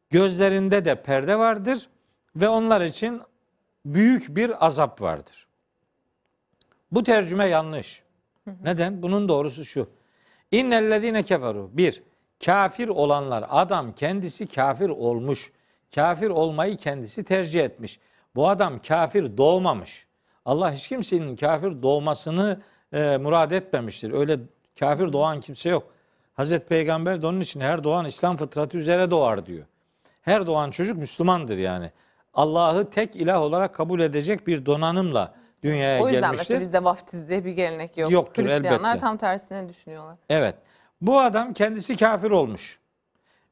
Gözlerinde 0.10 0.86
de 0.86 1.02
perde 1.04 1.40
vardır 1.40 1.90
ve 2.36 2.50
onlar 2.50 2.82
için 2.82 3.22
büyük 3.86 4.36
bir 4.36 4.66
azap 4.66 5.02
vardır. 5.02 5.48
Bu 6.92 7.04
tercüme 7.04 7.46
yanlış. 7.46 8.04
Neden? 8.64 9.02
Bunun 9.04 9.30
doğrusu 9.30 9.66
şu. 9.66 9.90
İnnellezine 10.52 11.24
keferu. 11.24 11.70
Bir, 11.74 12.04
kafir 12.46 12.88
olanlar. 12.88 13.46
Adam 13.50 13.96
kendisi 13.96 14.48
kafir 14.48 14.90
olmuş. 14.90 15.52
Kafir 15.96 16.30
olmayı 16.30 16.78
kendisi 16.78 17.24
tercih 17.24 17.62
etmiş. 17.62 18.00
Bu 18.36 18.50
adam 18.50 18.80
kafir 18.80 19.38
doğmamış. 19.38 20.08
Allah 20.46 20.74
hiç 20.74 20.88
kimsenin 20.88 21.36
kafir 21.36 21.84
doğmasını 21.84 22.62
e, 22.94 23.18
murad 23.18 23.52
etmemiştir. 23.52 24.12
Öyle 24.12 24.40
kafir 24.80 25.14
doğan 25.14 25.42
kimse 25.42 25.70
yok. 25.70 25.84
Hazreti 26.34 26.66
Peygamber 26.66 27.22
de 27.22 27.28
onun 27.28 27.40
için 27.40 27.60
her 27.60 27.84
doğan 27.84 28.06
İslam 28.06 28.38
fıtratı 28.38 28.78
üzere 28.78 29.12
doğar 29.12 29.46
diyor. 29.46 29.66
Her 30.22 30.48
doğan 30.48 30.72
çocuk 30.72 30.98
Müslümandır 30.98 31.58
yani. 31.58 31.92
Allah'ı 32.34 32.90
tek 32.90 33.16
ilah 33.16 33.42
olarak 33.42 33.76
kabul 33.76 34.00
edecek 34.00 34.48
bir 34.48 34.66
donanımla 34.66 35.34
dünyaya 35.64 36.04
O 36.04 36.08
yüzden 36.08 36.22
gelmiştir. 36.22 36.40
mesela 36.40 36.60
bizde 36.62 36.84
vaftiz 36.84 37.30
diye 37.30 37.46
bir 37.46 37.52
gelenek 37.52 37.98
yok. 37.98 38.12
Yoktur, 38.12 38.44
Hristiyanlar 38.44 38.90
elbette. 38.90 39.00
tam 39.00 39.18
tersini 39.18 39.70
düşünüyorlar. 39.70 40.18
Evet. 40.30 40.56
Bu 41.02 41.20
adam 41.20 41.54
kendisi 41.54 41.98
kafir 41.98 42.32
olmuş. 42.32 42.80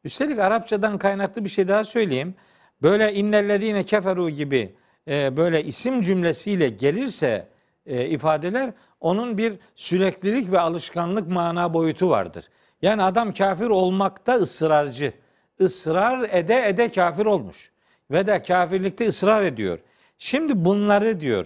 Üstelik 0.04 0.40
Arapçadan 0.40 0.98
kaynaklı 0.98 1.44
bir 1.44 1.50
şey 1.50 1.68
daha 1.68 1.84
söyleyeyim. 1.84 2.36
Böyle 2.82 3.14
innellezine 3.14 3.84
keferu 3.84 4.30
gibi 4.30 4.76
e, 5.08 5.38
böyle 5.38 5.64
isim 5.64 6.02
cümlesiyle 6.02 6.70
gelirse 6.70 7.48
e, 7.86 8.06
ifadeler 8.06 8.74
onun 9.02 9.38
bir 9.38 9.54
süreklilik 9.76 10.52
ve 10.52 10.60
alışkanlık 10.60 11.28
mana 11.28 11.74
boyutu 11.74 12.10
vardır. 12.10 12.50
Yani 12.82 13.04
adam 13.04 13.34
kafir 13.34 13.68
olmakta 13.68 14.34
ısrarcı. 14.34 15.14
Israr 15.60 16.30
ede 16.32 16.68
ede 16.68 16.92
kafir 16.92 17.26
olmuş. 17.26 17.72
Ve 18.12 18.28
de 18.28 18.42
kafirlikte 18.42 19.08
ısrar 19.08 19.42
ediyor. 19.42 19.80
Şimdi 20.18 20.66
bunları 20.66 21.20
diyor 21.20 21.46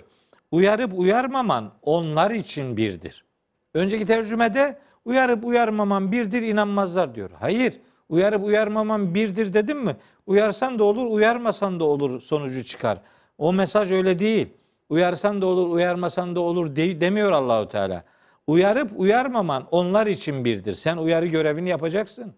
uyarıp 0.52 1.00
uyarmaman 1.00 1.74
onlar 1.82 2.32
için 2.32 2.78
birdir. 2.78 3.26
Önceki 3.74 4.06
tercümede 4.06 4.80
uyarıp 5.06 5.46
uyarmaman 5.46 6.12
birdir 6.12 6.41
inanmazlar 6.41 7.15
diyor. 7.15 7.30
Hayır 7.39 7.74
uyarıp 8.10 8.46
uyarmaman 8.46 9.15
birdir 9.15 9.54
dedim 9.54 9.80
mi? 9.80 9.96
Uyarsan 10.28 10.80
da 10.80 10.84
olur 10.84 11.06
uyarmasan 11.06 11.80
da 11.80 11.84
olur 11.84 12.22
sonucu 12.22 12.63
çıkar. 12.63 13.02
O 13.38 13.54
mesaj 13.54 13.91
öyle 13.91 14.20
değil. 14.20 14.50
Uyarsan 14.95 15.41
da 15.41 15.45
olur 15.45 15.69
uyarmasan 15.69 16.36
da 16.36 16.39
olur 16.39 16.76
de- 16.76 17.02
demiyor 17.02 17.32
Allahu 17.32 17.69
Teala. 17.69 18.04
Uyarıp 18.48 18.91
uyarmaman 18.95 19.67
onlar 19.71 20.08
için 20.08 20.45
birdir. 20.45 20.74
Sen 20.74 20.98
uyarı 20.98 21.26
görevini 21.26 21.69
yapacaksın. 21.69 22.34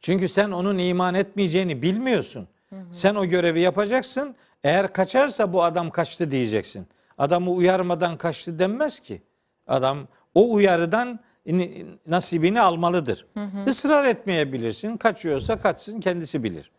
Çünkü 0.00 0.28
sen 0.28 0.50
onun 0.50 0.78
iman 0.78 1.14
etmeyeceğini 1.14 1.82
bilmiyorsun. 1.82 2.48
Sen 2.92 3.14
o 3.14 3.24
görevi 3.26 3.60
yapacaksın. 3.60 4.34
Eğer 4.64 4.92
kaçarsa 4.92 5.52
bu 5.52 5.62
adam 5.64 5.90
kaçtı 5.90 6.30
diyeceksin. 6.30 6.86
Adamı 7.18 7.50
uyarmadan 7.50 8.16
kaçtı 8.16 8.58
denmez 8.58 9.00
ki. 9.00 9.22
Adam 9.66 9.98
o 10.34 10.52
uyarıdan 10.52 11.20
ni- 11.46 11.84
nasibini 12.06 12.60
almalıdır. 12.60 13.26
Israr 13.66 14.04
etmeyebilirsin. 14.04 14.96
Kaçıyorsa 14.96 15.56
kaçsın 15.56 16.00
kendisi 16.00 16.42
bilir. 16.44 16.70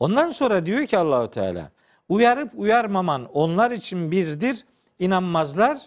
Ondan 0.00 0.30
sonra 0.30 0.66
diyor 0.66 0.86
ki 0.86 0.98
Allahu 0.98 1.30
Teala 1.30 1.70
uyarıp 2.10 2.50
uyarmaman 2.54 3.28
onlar 3.32 3.70
için 3.70 4.10
birdir 4.10 4.64
inanmazlar. 4.98 5.78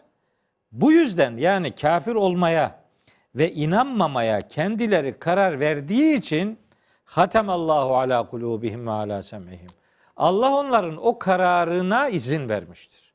Bu 0.72 0.92
yüzden 0.92 1.38
yani 1.38 1.76
kafir 1.76 2.16
olmaya 2.16 2.80
ve 3.36 3.54
inanmamaya 3.54 4.48
kendileri 4.48 5.20
karar 5.20 5.60
verdiği 5.60 6.18
için 6.18 6.60
Hatemallahu 7.06 7.96
ala 7.98 8.28
kulubihim 8.28 8.88
ve 8.88 8.92
ala 8.92 9.24
sem'ihim. 9.24 9.68
Allah 10.18 10.56
onların 10.56 11.06
o 11.06 11.20
kararına 11.20 12.10
izin 12.10 12.50
vermiştir. 12.50 13.14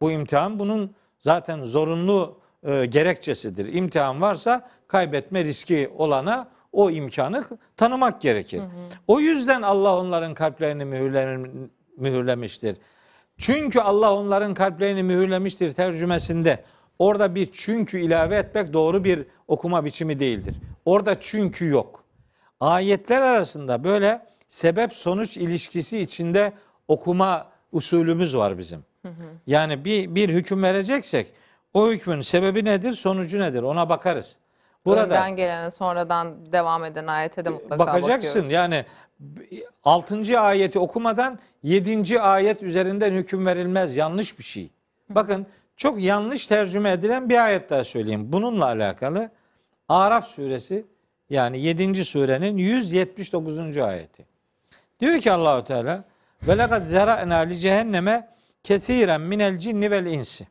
Bu 0.00 0.10
imtihan 0.10 0.58
bunun 0.58 0.94
zaten 1.18 1.64
zorunlu 1.64 2.38
e, 2.62 2.86
gerekçesidir. 2.86 3.72
İmtihan 3.72 4.20
varsa 4.20 4.68
kaybetme 4.88 5.44
riski 5.44 5.92
olana 5.96 6.48
o 6.72 6.90
imkanı 6.90 7.44
tanımak 7.76 8.20
gerekir. 8.20 8.62
O 9.06 9.20
yüzden 9.20 9.62
Allah 9.62 9.96
onların 9.96 10.34
kalplerini 10.34 10.82
mühürlem- 10.82 11.68
mühürlemiştir. 12.00 12.76
Çünkü 13.38 13.80
Allah 13.80 14.14
onların 14.14 14.54
kalplerini 14.54 15.02
mühürlemiştir 15.02 15.70
tercümesinde 15.72 16.64
orada 16.98 17.34
bir 17.34 17.48
çünkü 17.52 18.00
ilave 18.00 18.36
etmek 18.36 18.72
doğru 18.72 19.04
bir 19.04 19.26
okuma 19.48 19.84
biçimi 19.84 20.20
değildir. 20.20 20.56
Orada 20.84 21.20
çünkü 21.20 21.68
yok. 21.68 22.04
Ayetler 22.60 23.22
arasında 23.22 23.84
böyle 23.84 24.26
sebep 24.48 24.92
sonuç 24.92 25.36
ilişkisi 25.36 25.98
içinde 25.98 26.52
okuma 26.88 27.46
usulümüz 27.72 28.36
var 28.36 28.58
bizim. 28.58 28.84
Yani 29.46 29.84
bir, 29.84 30.14
bir 30.14 30.28
hüküm 30.28 30.62
vereceksek 30.62 31.32
o 31.74 31.90
hükmün 31.90 32.20
sebebi 32.20 32.64
nedir, 32.64 32.92
sonucu 32.92 33.40
nedir 33.40 33.62
ona 33.62 33.88
bakarız. 33.88 34.38
Burada 34.84 35.04
Önden 35.04 35.36
gelene 35.36 35.70
sonradan 35.70 36.52
devam 36.52 36.84
eden 36.84 37.06
ayete 37.06 37.44
de 37.44 37.50
mutlaka 37.50 37.78
bakacaksın. 37.78 38.28
bakıyoruz. 38.28 38.52
Yani 38.52 38.84
6. 39.84 40.40
ayeti 40.40 40.78
okumadan 40.78 41.38
7. 41.62 42.20
ayet 42.20 42.62
üzerinden 42.62 43.12
hüküm 43.12 43.46
verilmez. 43.46 43.96
Yanlış 43.96 44.38
bir 44.38 44.44
şey. 44.44 44.70
Bakın 45.08 45.46
çok 45.76 46.00
yanlış 46.00 46.46
tercüme 46.46 46.90
edilen 46.90 47.28
bir 47.28 47.44
ayet 47.44 47.70
daha 47.70 47.84
söyleyeyim. 47.84 48.32
Bununla 48.32 48.64
alakalı 48.64 49.30
Araf 49.88 50.28
suresi 50.28 50.84
yani 51.30 51.60
7. 51.60 52.04
surenin 52.04 52.56
179. 52.58 53.78
ayeti. 53.78 54.26
Diyor 55.00 55.20
ki 55.20 55.32
Allahu 55.32 55.64
Teala 55.64 56.04
ve 56.42 56.58
lekad 56.58 56.82
zera'na 56.82 57.36
li 57.36 57.56
cehenneme 57.56 58.28
kesiren 58.62 59.20
minel 59.20 59.58
cinni 59.58 59.90
vel 59.90 60.06
insi. 60.06 60.46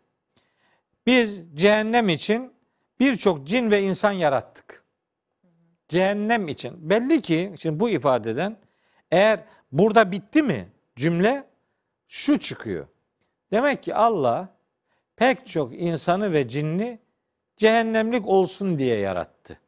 Biz 1.06 1.44
cehennem 1.56 2.10
için 2.10 2.54
birçok 3.00 3.48
cin 3.48 3.72
ve 3.72 3.82
insan 3.82 4.12
yarattık 4.12 4.84
cehennem 5.90 6.48
için. 6.48 6.90
Belli 6.90 7.22
ki 7.22 7.54
şimdi 7.58 7.80
bu 7.80 7.90
ifadeden 7.90 8.58
eğer 9.12 9.40
burada 9.72 10.12
bitti 10.12 10.42
mi 10.42 10.68
cümle 10.96 11.44
şu 12.08 12.38
çıkıyor. 12.40 12.88
Demek 13.52 13.84
ki 13.84 13.96
Allah 13.96 14.50
pek 15.16 15.48
çok 15.48 15.74
insanı 15.82 16.34
ve 16.34 16.48
cinni 16.48 17.00
cehennemlik 17.58 18.28
olsun 18.28 18.78
diye 18.78 19.00
yarattı. 19.00 19.60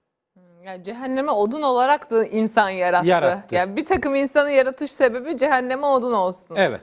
Ya 0.66 0.84
cehenneme 0.84 1.32
odun 1.32 1.62
olarak 1.62 2.12
da 2.12 2.26
insan 2.26 2.70
yarattı. 2.70 3.08
Yarattı. 3.08 3.56
Yani 3.56 3.76
bir 3.78 3.86
takım 3.86 4.16
insanı 4.16 4.52
yaratış 4.52 4.92
sebebi 4.92 5.38
cehenneme 5.38 5.86
odun 5.86 6.14
olsun. 6.14 6.56
Evet. 6.56 6.82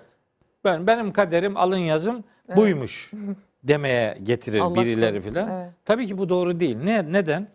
Ben 0.64 0.86
benim 0.86 1.12
kaderim 1.12 1.56
alın 1.56 1.76
yazım 1.76 2.24
buymuş 2.56 3.12
demeye 3.64 4.18
getirir 4.22 4.60
Allah 4.60 4.74
birileri 4.74 5.20
filan. 5.20 5.50
evet. 5.50 5.70
Tabii 5.84 6.06
ki 6.06 6.18
bu 6.18 6.28
doğru 6.28 6.60
değil. 6.60 6.76
Ne 6.76 7.12
neden? 7.12 7.48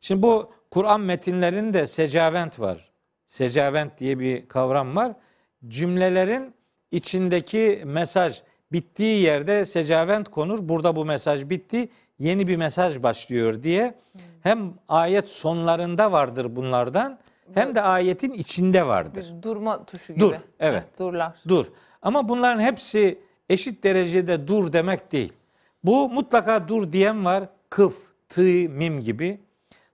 Şimdi 0.00 0.22
bu 0.22 0.50
Kur'an 0.70 1.00
metinlerinde 1.00 1.86
secavent 1.86 2.60
var. 2.60 2.88
Secavent 3.26 3.98
diye 3.98 4.18
bir 4.18 4.48
kavram 4.48 4.96
var. 4.96 5.12
Cümlelerin 5.68 6.54
içindeki 6.90 7.82
mesaj 7.86 8.42
bittiği 8.72 9.20
yerde 9.22 9.64
secavent 9.64 10.28
konur. 10.28 10.68
Burada 10.68 10.96
bu 10.96 11.04
mesaj 11.04 11.50
bitti. 11.50 11.88
Yeni 12.18 12.46
bir 12.46 12.56
mesaj 12.56 13.02
başlıyor 13.02 13.62
diye. 13.62 13.94
Hem 14.42 14.74
ayet 14.88 15.28
sonlarında 15.28 16.12
vardır 16.12 16.56
bunlardan 16.56 17.18
hem 17.54 17.74
de 17.74 17.82
ayetin 17.82 18.32
içinde 18.32 18.86
vardır. 18.86 19.34
Bir 19.36 19.42
durma 19.42 19.84
tuşu 19.84 20.12
gibi. 20.12 20.20
Dur, 20.20 20.34
evet. 20.60 20.82
Heh, 20.82 20.98
Durlar. 20.98 21.38
Dur. 21.48 21.66
Ama 22.02 22.28
bunların 22.28 22.60
hepsi 22.60 23.18
eşit 23.48 23.84
derecede 23.84 24.48
dur 24.48 24.72
demek 24.72 25.12
değil. 25.12 25.32
Bu 25.84 26.10
mutlaka 26.10 26.68
dur 26.68 26.92
diyen 26.92 27.24
var. 27.24 27.44
Kıf, 27.70 27.96
tı, 28.28 28.42
mim 28.42 29.00
gibi. 29.00 29.40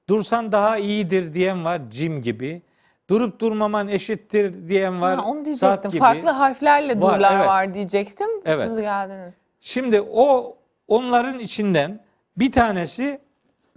Dursan 0.08 0.52
daha 0.52 0.78
iyidir 0.78 1.34
diyen 1.34 1.64
var. 1.64 1.80
Cim 1.90 2.22
gibi. 2.22 2.62
Durup 3.10 3.40
durmaman 3.40 3.88
eşittir 3.88 4.68
diyen 4.68 5.00
var. 5.00 5.16
Ha, 5.18 5.24
onu 5.24 5.36
Saat 5.38 5.46
diyecektim. 5.46 5.90
gibi. 5.90 5.98
Farklı 6.00 6.30
harflerle 6.30 7.00
Var, 7.00 7.16
durlar 7.16 7.36
evet. 7.36 7.46
var 7.46 7.74
diyecektim. 7.74 8.28
Evet. 8.44 8.68
Siz 8.68 8.80
geldiniz. 8.80 9.32
Şimdi 9.60 10.00
o 10.00 10.56
onların 10.88 11.38
içinden 11.38 12.00
bir 12.36 12.52
tanesi 12.52 13.20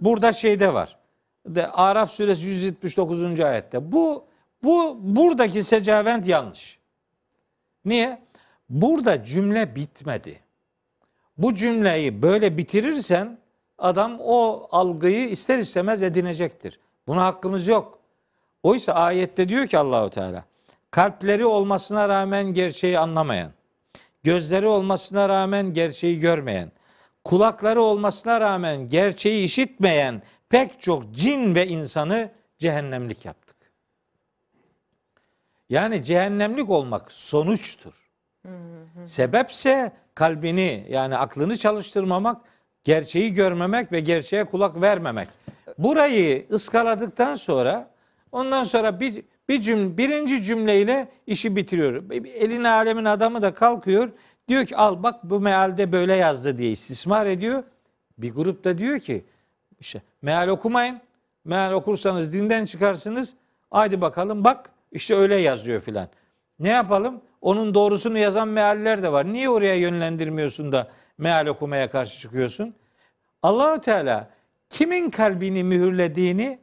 burada 0.00 0.32
şeyde 0.32 0.74
var. 0.74 0.98
De 1.46 1.66
Araf 1.66 2.10
suresi 2.10 2.46
179. 2.46 3.40
ayette. 3.40 3.92
Bu 3.92 4.24
bu 4.62 4.96
buradaki 5.00 5.64
secavent 5.64 6.26
yanlış. 6.26 6.78
Niye? 7.84 8.18
Burada 8.70 9.24
cümle 9.24 9.76
bitmedi. 9.76 10.40
Bu 11.38 11.54
cümleyi 11.54 12.22
böyle 12.22 12.58
bitirirsen 12.58 13.38
adam 13.78 14.18
o 14.20 14.68
algıyı 14.70 15.28
ister 15.28 15.58
istemez 15.58 16.02
edinecektir. 16.02 16.80
Buna 17.06 17.24
hakkımız 17.24 17.68
yok. 17.68 17.98
Oysa 18.62 18.92
ayette 18.92 19.48
diyor 19.48 19.66
ki 19.66 19.78
Allahu 19.78 20.10
Teala 20.10 20.44
kalpleri 20.90 21.46
olmasına 21.46 22.08
rağmen 22.08 22.54
gerçeği 22.54 22.98
anlamayan, 22.98 23.52
gözleri 24.22 24.66
olmasına 24.66 25.28
rağmen 25.28 25.72
gerçeği 25.72 26.20
görmeyen, 26.20 26.72
kulakları 27.24 27.82
olmasına 27.82 28.40
rağmen 28.40 28.88
gerçeği 28.88 29.44
işitmeyen 29.44 30.22
pek 30.48 30.80
çok 30.80 31.14
cin 31.14 31.54
ve 31.54 31.66
insanı 31.66 32.30
cehennemlik 32.58 33.24
yaptık. 33.24 33.56
Yani 35.68 36.02
cehennemlik 36.02 36.70
olmak 36.70 37.12
sonuçtur. 37.12 38.10
Sebepse 39.04 39.92
kalbini 40.14 40.86
yani 40.90 41.16
aklını 41.16 41.56
çalıştırmamak, 41.56 42.40
gerçeği 42.84 43.34
görmemek 43.34 43.92
ve 43.92 44.00
gerçeğe 44.00 44.44
kulak 44.44 44.80
vermemek. 44.80 45.28
Burayı 45.78 46.46
ıskaladıktan 46.50 47.34
sonra 47.34 47.90
ondan 48.32 48.64
sonra 48.64 49.00
bir 49.00 49.24
bir 49.48 49.60
cümle, 49.60 49.98
birinci 49.98 50.42
cümleyle 50.42 51.08
işi 51.26 51.56
bitiriyor. 51.56 52.10
Eline 52.10 52.68
alemin 52.68 53.04
adamı 53.04 53.42
da 53.42 53.54
kalkıyor. 53.54 54.10
Diyor 54.48 54.66
ki 54.66 54.76
al 54.76 55.02
bak 55.02 55.24
bu 55.24 55.40
mealde 55.40 55.92
böyle 55.92 56.16
yazdı 56.16 56.58
diye 56.58 56.70
istismar 56.70 57.26
ediyor. 57.26 57.64
Bir 58.18 58.34
grup 58.34 58.64
da 58.64 58.78
diyor 58.78 58.98
ki 58.98 59.24
işte 59.80 60.02
meal 60.22 60.48
okumayın. 60.48 61.00
Meal 61.44 61.72
okursanız 61.72 62.32
dinden 62.32 62.64
çıkarsınız. 62.64 63.34
Haydi 63.70 64.00
bakalım 64.00 64.44
bak 64.44 64.70
işte 64.92 65.14
öyle 65.14 65.36
yazıyor 65.36 65.80
filan. 65.80 66.08
Ne 66.58 66.68
yapalım? 66.68 67.20
Onun 67.40 67.74
doğrusunu 67.74 68.18
yazan 68.18 68.48
mealler 68.48 69.02
de 69.02 69.12
var. 69.12 69.32
Niye 69.32 69.48
oraya 69.48 69.74
yönlendirmiyorsun 69.74 70.72
da 70.72 70.88
meal 71.18 71.46
okumaya 71.46 71.90
karşı 71.90 72.20
çıkıyorsun? 72.20 72.74
Allahu 73.42 73.80
Teala 73.80 74.30
kimin 74.70 75.10
kalbini 75.10 75.64
mühürlediğini 75.64 76.58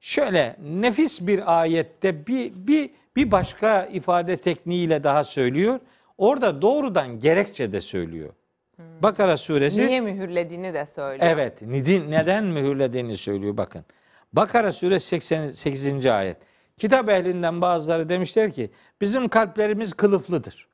şöyle 0.00 0.56
nefis 0.62 1.20
bir 1.20 1.60
ayette 1.60 2.26
bir, 2.26 2.52
bir, 2.54 2.90
bir 3.16 3.30
başka 3.30 3.84
ifade 3.84 4.36
tekniğiyle 4.36 5.04
daha 5.04 5.24
söylüyor. 5.24 5.80
Orada 6.18 6.62
doğrudan 6.62 7.20
gerekçe 7.20 7.72
de 7.72 7.80
söylüyor. 7.80 8.30
Bakara 8.78 9.36
suresi 9.36 9.86
Niye 9.86 10.00
mühürlediğini 10.00 10.74
de 10.74 10.86
söylüyor. 10.86 11.30
Evet, 11.32 11.62
nidin, 11.62 12.10
neden 12.10 12.44
mühürlediğini 12.44 13.16
söylüyor 13.16 13.56
bakın. 13.56 13.84
Bakara 14.32 14.72
suresi 14.72 15.06
88. 15.06 16.06
ayet. 16.06 16.36
Kitap 16.78 17.08
ehlinden 17.08 17.60
bazıları 17.60 18.08
demişler 18.08 18.52
ki 18.52 18.70
bizim 19.00 19.28
kalplerimiz 19.28 19.94
kılıflıdır. 19.94 20.68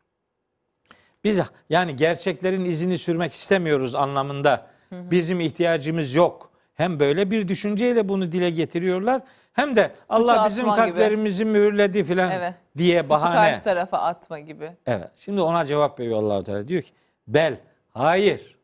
Biz 1.25 1.41
yani 1.71 1.97
gerçeklerin 1.97 2.65
izini 2.65 2.99
sürmek 2.99 3.33
istemiyoruz 3.33 3.95
anlamında 3.95 4.67
bizim 4.93 5.41
ihtiyacımız 5.41 6.15
yok. 6.15 6.51
Hem 6.75 7.01
böyle 7.01 7.31
bir 7.31 7.49
düşünceyle 7.49 8.09
bunu 8.09 8.33
dile 8.33 8.51
getiriyorlar 8.51 9.23
hem 9.53 9.77
de 9.77 9.95
Allah 10.09 10.47
bizim 10.51 10.69
atma 10.69 10.87
gibi. 10.87 10.95
kalplerimizi 10.97 11.45
mühürledi 11.45 12.05
filan 12.05 12.31
Evet. 12.31 12.55
diye 12.79 12.99
Suçu 12.99 13.11
bahane. 13.11 13.35
karşı 13.35 13.65
tarafa 13.65 13.99
atma 13.99 14.39
gibi. 14.39 14.73
Evet. 14.87 15.11
Şimdi 15.17 15.41
ona 15.41 15.67
cevap 15.67 16.01
veriyor 16.01 16.19
Allahu 16.23 16.45
Teala. 16.45 16.69
Diyor 16.69 16.83
ki 16.83 16.91
bel 17.29 17.61
hayır. 17.91 18.59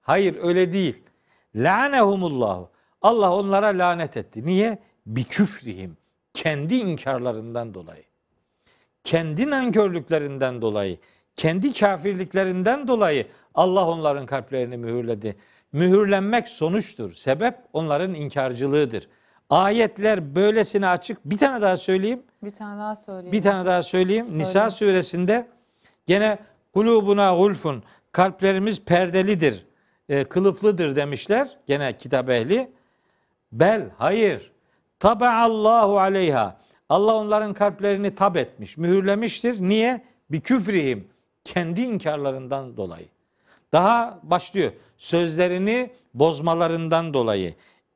Hayır 0.00 0.36
öyle 0.42 0.72
değil. 0.72 1.02
Lanehumullahu. 1.54 2.70
Allah 3.02 3.34
onlara 3.34 3.66
lanet 3.66 4.16
etti. 4.16 4.46
Niye? 4.46 4.78
Bi 5.06 5.24
küfrihim. 5.24 5.96
Kendi 6.34 6.74
inkarlarından 6.74 7.74
dolayı. 7.74 8.04
Kendi 9.04 9.50
nankörlüklerinden 9.50 10.62
dolayı. 10.62 10.98
Kendi 11.36 11.72
kafirliklerinden 11.72 12.88
dolayı 12.88 13.26
Allah 13.54 13.86
onların 13.88 14.26
kalplerini 14.26 14.76
mühürledi. 14.76 15.36
Mühürlenmek 15.72 16.48
sonuçtur. 16.48 17.12
Sebep 17.12 17.54
onların 17.72 18.14
inkarcılığıdır. 18.14 19.08
Ayetler 19.50 20.36
böylesine 20.36 20.88
açık. 20.88 21.24
Bir 21.24 21.38
tane 21.38 21.62
daha 21.62 21.76
söyleyeyim. 21.76 22.22
Bir 22.42 22.50
tane 22.50 22.80
daha 22.80 22.96
söyleyeyim. 22.96 23.32
Bir 23.32 23.42
tane 23.42 23.66
daha 23.66 23.82
söyleyeyim. 23.82 24.26
Nisa 24.38 24.70
suresinde 24.70 25.48
gene 26.06 26.38
kulubuna 26.74 27.36
gulfun 27.36 27.82
kalplerimiz 28.12 28.84
perdelidir, 28.84 29.66
e, 30.08 30.24
kılıflıdır 30.24 30.96
demişler. 30.96 31.58
Gene 31.66 31.96
kitap 31.96 32.30
ehli. 32.30 32.72
Bel 33.52 33.90
hayır. 33.98 34.52
Allahu 35.04 35.98
aleyha. 35.98 36.56
Allah 36.88 37.14
onların 37.14 37.54
kalplerini 37.54 38.14
tab 38.14 38.36
etmiş, 38.36 38.76
mühürlemiştir. 38.76 39.60
Niye? 39.60 40.04
Bir 40.30 40.40
küfrihim. 40.40 41.08
Kendi 41.54 41.80
inkarlarından 41.80 42.76
dolayı. 42.76 43.06
Daha 43.72 44.18
başlıyor. 44.22 44.72
Sözlerini 44.98 45.90
bozmalarından 46.14 47.14
dolayı, 47.14 47.54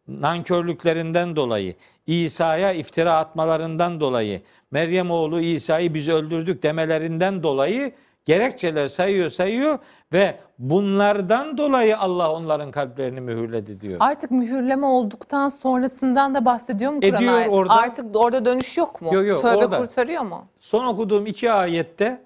nankörlüklerinden 0.08 1.36
dolayı, 1.36 1.74
İsa'ya 2.06 2.72
iftira 2.72 3.16
atmalarından 3.16 4.00
dolayı, 4.00 4.42
Meryem 4.70 5.10
oğlu 5.10 5.40
İsa'yı 5.40 5.94
biz 5.94 6.08
öldürdük 6.08 6.62
demelerinden 6.62 7.42
dolayı 7.42 7.92
gerekçeler 8.24 8.86
sayıyor 8.86 9.30
sayıyor 9.30 9.78
ve 10.12 10.36
bunlardan 10.58 11.58
dolayı 11.58 11.98
Allah 11.98 12.32
onların 12.32 12.70
kalplerini 12.70 13.20
mühürledi 13.20 13.80
diyor. 13.80 13.96
Artık 14.00 14.30
mühürleme 14.30 14.86
olduktan 14.86 15.48
sonrasından 15.48 16.34
da 16.34 16.44
bahsediyor 16.44 16.92
mu 16.92 17.00
Kur'an 17.00 17.14
Ediyor 17.14 17.46
orada. 17.48 17.74
Artık 17.74 18.16
orada 18.16 18.44
dönüş 18.44 18.78
yok 18.78 19.02
mu? 19.02 19.14
Yok, 19.14 19.26
yok, 19.26 19.40
Tövbe 19.40 19.56
orada. 19.56 19.78
kurtarıyor 19.78 20.22
mu? 20.22 20.44
Son 20.58 20.84
okuduğum 20.84 21.26
iki 21.26 21.52
ayette 21.52 22.22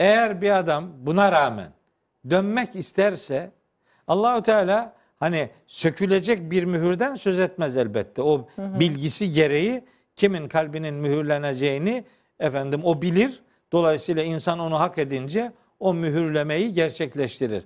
eğer 0.00 0.42
bir 0.42 0.58
adam 0.58 0.90
buna 0.98 1.32
rağmen 1.32 1.72
dönmek 2.30 2.76
isterse 2.76 3.50
Allahü 4.08 4.42
Teala 4.42 4.92
hani 5.16 5.50
sökülecek 5.66 6.50
bir 6.50 6.64
mühürden 6.64 7.14
söz 7.14 7.40
etmez 7.40 7.76
elbette. 7.76 8.22
O 8.22 8.48
bilgisi 8.58 9.32
gereği 9.32 9.84
kimin 10.16 10.48
kalbinin 10.48 10.94
mühürleneceğini 10.94 12.04
efendim 12.40 12.80
o 12.84 13.02
bilir. 13.02 13.42
Dolayısıyla 13.72 14.22
insan 14.22 14.58
onu 14.58 14.80
hak 14.80 14.98
edince 14.98 15.52
o 15.80 15.94
mühürlemeyi 15.94 16.72
gerçekleştirir. 16.72 17.64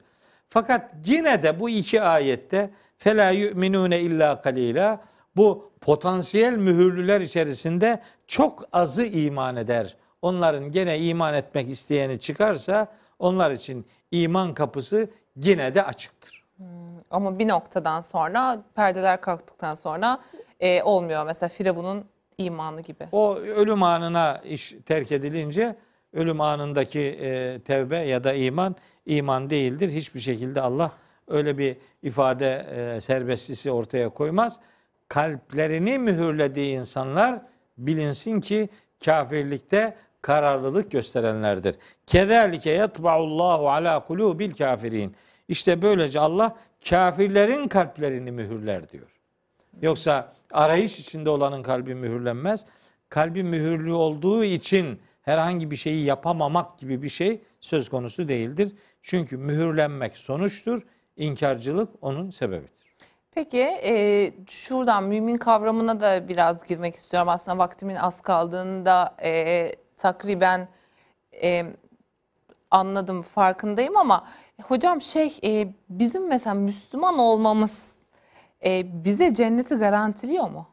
Fakat 0.49 0.95
yine 1.07 1.43
de 1.43 1.61
bu 1.61 1.71
iki 1.71 2.03
ayette 2.03 2.71
fela 2.97 3.31
yu'minune 3.31 4.01
illa 4.01 4.41
kalila 4.41 5.05
bu 5.37 5.71
potansiyel 5.81 6.57
mühürlüler 6.57 7.21
içerisinde 7.21 8.03
çok 8.27 8.65
azı 8.73 9.05
iman 9.05 9.57
eder. 9.57 9.97
Onların 10.25 10.73
gene 10.73 10.99
iman 10.99 11.35
etmek 11.35 11.69
isteyeni 11.69 12.21
çıkarsa 12.21 12.89
onlar 13.19 13.51
için 13.51 13.87
iman 14.11 14.55
kapısı 14.55 15.11
yine 15.37 15.75
de 15.75 15.83
açıktır. 15.83 16.45
Ama 17.11 17.39
bir 17.39 17.49
noktadan 17.49 18.01
sonra 18.01 18.63
perdeler 18.75 19.21
kalktıktan 19.21 19.75
sonra 19.75 20.21
e, 20.61 20.83
olmuyor. 20.83 21.27
Mesela 21.27 21.49
Firavun'un 21.49 22.05
imanı 22.39 22.81
gibi. 22.81 23.09
O 23.13 23.37
ölüm 23.37 23.83
anına 23.83 24.41
iş 24.45 24.75
terk 24.87 25.13
edilince 25.13 25.77
ölüm 26.13 26.41
anındaki 26.41 27.01
e, 27.01 27.61
tevbe 27.61 27.97
ya 27.99 28.25
da 28.25 28.33
iman 28.33 28.77
iman 29.07 29.51
değildir. 29.51 29.91
Hiçbir 29.91 30.21
şekilde 30.21 30.61
Allah 30.61 30.93
öyle 31.29 31.59
bir 31.59 31.77
ifade 32.03 32.67
e, 32.97 33.01
serbestlisi 33.01 33.71
ortaya 33.71 34.09
koymaz. 34.09 34.61
Kalplerini 35.09 35.99
mühürlediği 35.99 36.79
insanlar 36.79 37.41
bilinsin 37.79 38.41
ki 38.41 38.69
kafirlikte 39.05 39.97
kararlılık 40.25 40.91
gösterenlerdir. 40.91 41.77
Kederlike 42.07 42.71
yatba'ullahu 42.71 43.71
ala 43.71 44.05
kulubil 44.05 44.53
kafirin. 44.53 45.17
İşte 45.49 45.83
böylece 45.83 46.21
Allah 46.21 46.57
kafirlerin 46.89 47.69
kalplerini 47.69 48.31
mühürler 48.31 48.91
diyor. 48.91 49.07
Yoksa 49.83 50.33
arayış 50.53 51.01
içinde 51.01 51.31
olanın 51.31 51.63
kalbi 51.63 51.95
mühürlenmez. 51.95 52.67
Kalbi 53.09 53.43
mühürlü 53.43 53.93
olduğu 53.93 54.45
için 54.45 55.01
herhangi 55.23 55.71
bir 55.71 55.77
şeyi 55.77 56.05
yapamamak 56.05 56.79
gibi 56.79 57.03
bir 57.03 57.09
şey 57.09 57.41
söz 57.61 57.89
konusu 57.89 58.29
değildir. 58.29 58.73
Çünkü 59.03 59.37
mühürlenmek 59.37 60.17
sonuçtur, 60.17 60.83
inkarcılık 61.17 61.89
onun 62.01 62.31
sebebidir. 62.31 62.71
Peki 63.31 63.61
e, 63.61 64.33
şuradan 64.49 65.05
mümin 65.05 65.37
kavramına 65.37 66.01
da 66.01 66.29
biraz 66.29 66.67
girmek 66.67 66.95
istiyorum. 66.95 67.29
Aslında 67.29 67.59
vaktimin 67.59 67.97
az 67.97 68.21
kaldığında 68.21 69.17
e, 69.23 69.71
takriben 70.05 70.69
e, 71.43 71.67
anladım, 72.71 73.23
farkındayım 73.23 73.97
ama 73.97 74.27
hocam 74.63 75.01
şey 75.03 75.39
e, 75.45 75.69
bizim 75.89 76.29
mesela 76.29 76.55
Müslüman 76.55 77.19
olmamız 77.19 77.97
e, 78.65 79.05
bize 79.05 79.35
cenneti 79.35 79.75
garantiliyor 79.75 80.51
mu? 80.51 80.67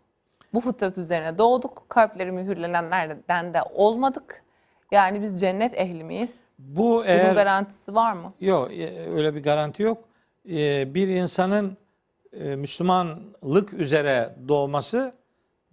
Bu 0.54 0.62
fıtrat 0.62 0.98
üzerine 0.98 1.38
doğduk, 1.38 1.86
kalpleri 1.90 2.32
mühürlenenlerden 2.32 3.54
de 3.54 3.60
olmadık. 3.74 4.44
Yani 4.92 5.22
biz 5.22 5.40
cennet 5.42 5.74
ehli 5.80 6.04
miyiz? 6.04 6.40
Bu 6.60 6.82
Bunun 6.84 7.04
eğer 7.06 7.36
garantisi 7.36 7.96
var 7.96 8.14
mı? 8.14 8.34
yok 8.42 8.72
e, 8.74 9.10
öyle 9.12 9.36
bir 9.36 9.44
garanti 9.44 9.84
yok. 9.84 9.98
E, 10.50 10.94
Bir 10.94 11.08
insanın 11.08 11.78
e, 12.34 12.56
Müslümanlık 12.56 13.74
üzere 13.74 14.36
doğması 14.48 15.14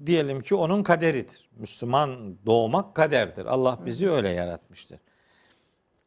diyelim 0.06 0.40
ki 0.40 0.54
onun 0.54 0.82
kaderidir. 0.82 1.48
Müslüman 1.56 2.36
doğmak 2.46 2.94
kaderdir. 2.94 3.46
Allah 3.46 3.78
bizi 3.86 4.10
öyle 4.10 4.28
yaratmıştır. 4.28 4.98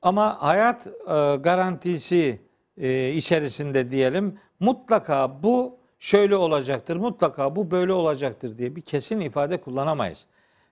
Ama 0.02 0.42
hayat 0.42 0.88
e, 0.88 1.36
garantisi 1.36 2.42
e, 2.78 3.10
içerisinde 3.10 3.92
diyelim 3.92 4.40
mutlaka 4.60 5.44
bu 5.44 5.78
şöyle 6.00 6.36
olacaktır, 6.36 6.96
mutlaka 6.96 7.56
bu 7.56 7.72
böyle 7.72 7.94
olacaktır 7.94 8.58
diye 8.58 8.76
bir 8.76 8.82
kesin 8.82 9.20
ifade 9.20 9.62
kullanamayız. 9.62 10.28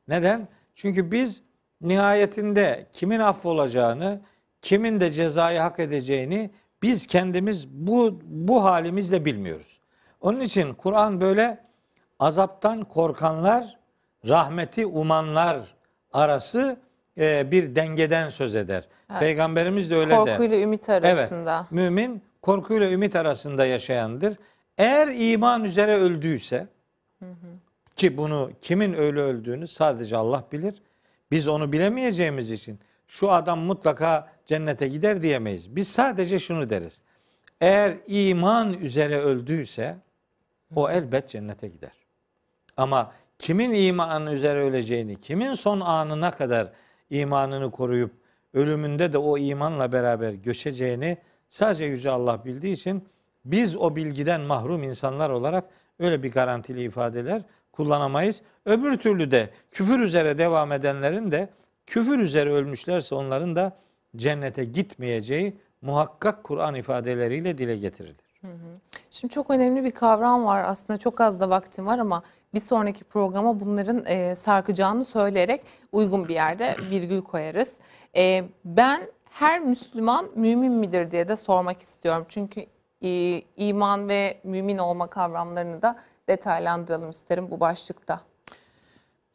Neden? 0.08 0.48
Çünkü 0.76 1.12
biz 1.12 1.44
nihayetinde 1.82 2.88
kimin 2.94 3.20
affolacağını, 3.20 4.22
kimin 4.62 5.02
de 5.02 5.12
cezayı 5.12 5.60
hak 5.60 5.80
edeceğini 5.80 6.50
biz 6.82 7.08
kendimiz 7.08 7.68
bu 7.70 8.20
bu 8.24 8.64
halimizle 8.64 9.26
bilmiyoruz. 9.26 9.80
Onun 10.22 10.40
için 10.40 10.74
Kur'an 10.74 11.22
böyle 11.22 11.69
azaptan 12.20 12.84
korkanlar, 12.84 13.78
rahmeti 14.28 14.86
umanlar 14.86 15.60
arası 16.14 16.78
e, 17.18 17.52
bir 17.52 17.76
dengeden 17.76 18.30
söz 18.30 18.56
eder. 18.56 18.88
Peygamberimiz 19.20 19.92
de 19.92 19.96
öyle 19.96 20.12
der. 20.12 20.18
Korkuyla 20.18 20.60
ümit 20.60 20.90
arasında. 20.90 21.60
Evet. 21.62 21.72
Mümin 21.72 22.24
korkuyla 22.42 22.92
ümit 22.92 23.16
arasında 23.16 23.66
yaşayandır. 23.66 24.38
Eğer 24.78 25.08
iman 25.08 25.64
üzere 25.64 25.96
öldüyse 25.96 26.68
ki 27.96 28.18
bunu 28.18 28.52
kimin 28.62 28.94
öyle 28.94 29.22
öldüğünü 29.22 29.68
sadece 29.68 30.18
Allah 30.18 30.44
bilir. 30.52 30.82
Biz 31.32 31.48
onu 31.48 31.72
bilemeyeceğimiz 31.72 32.52
için 32.52 32.80
şu 33.08 33.32
adam 33.32 33.60
mutlaka 33.60 34.30
cennete 34.46 34.88
gider 34.88 35.22
diyemeyiz. 35.22 35.76
Biz 35.76 35.88
sadece 35.88 36.40
şunu 36.40 36.70
deriz. 36.70 37.02
Eğer 37.62 37.94
iman 38.08 38.74
üzere 38.74 39.18
öldüyse 39.18 39.98
o 40.76 40.90
elbet 40.90 41.30
cennete 41.30 41.68
gider. 41.68 41.92
Ama 42.80 43.12
kimin 43.40 43.72
iman 43.72 44.28
üzere 44.28 44.62
öleceğini, 44.62 45.16
kimin 45.20 45.54
son 45.54 45.80
anına 45.80 46.32
kadar 46.32 46.72
imanını 47.10 47.72
koruyup 47.72 48.12
ölümünde 48.54 49.14
de 49.14 49.18
o 49.18 49.38
imanla 49.38 49.92
beraber 49.92 50.34
göçeceğini 50.34 51.18
sadece 51.50 51.86
Yüce 51.86 52.10
Allah 52.10 52.46
bildiği 52.46 52.74
için 52.74 53.08
biz 53.46 53.76
o 53.76 53.96
bilgiden 53.96 54.42
mahrum 54.42 54.84
insanlar 54.84 55.30
olarak 55.30 55.64
öyle 56.00 56.24
bir 56.24 56.32
garantili 56.32 56.84
ifadeler 56.84 57.42
kullanamayız. 57.72 58.42
Öbür 58.66 58.98
türlü 58.98 59.32
de 59.32 59.50
küfür 59.72 60.00
üzere 60.00 60.38
devam 60.38 60.72
edenlerin 60.72 61.32
de 61.32 61.50
küfür 61.88 62.20
üzere 62.20 62.52
ölmüşlerse 62.52 63.16
onların 63.16 63.56
da 63.56 63.78
cennete 64.16 64.66
gitmeyeceği 64.66 65.58
muhakkak 65.82 66.44
Kur'an 66.44 66.76
ifadeleriyle 66.76 67.58
dile 67.58 67.78
getirilir. 67.78 68.30
Şimdi 69.12 69.34
çok 69.34 69.50
önemli 69.50 69.84
bir 69.84 69.92
kavram 69.92 70.46
var. 70.46 70.64
Aslında 70.64 71.00
çok 71.00 71.22
az 71.22 71.40
da 71.40 71.50
vaktim 71.50 71.86
var 71.86 72.00
ama 72.00 72.24
bir 72.54 72.60
sonraki 72.60 73.04
programa 73.04 73.60
bunların 73.60 74.06
e, 74.06 74.36
sarkacağını 74.36 75.06
söyleyerek 75.06 75.62
uygun 75.92 76.28
bir 76.28 76.34
yerde 76.34 76.76
virgül 76.92 77.22
koyarız. 77.22 77.74
E, 78.16 78.44
ben 78.66 79.02
her 79.30 79.60
Müslüman 79.60 80.30
mümin 80.36 80.72
midir 80.72 81.12
diye 81.12 81.28
de 81.28 81.36
sormak 81.36 81.82
istiyorum. 81.82 82.26
Çünkü 82.30 82.66
e, 83.04 83.42
iman 83.58 84.10
ve 84.10 84.40
mümin 84.44 84.78
olma 84.78 85.08
kavramlarını 85.08 85.82
da 85.82 86.00
detaylandıralım 86.28 87.10
isterim 87.10 87.52
bu 87.52 87.60
başlıkta. 87.60 88.22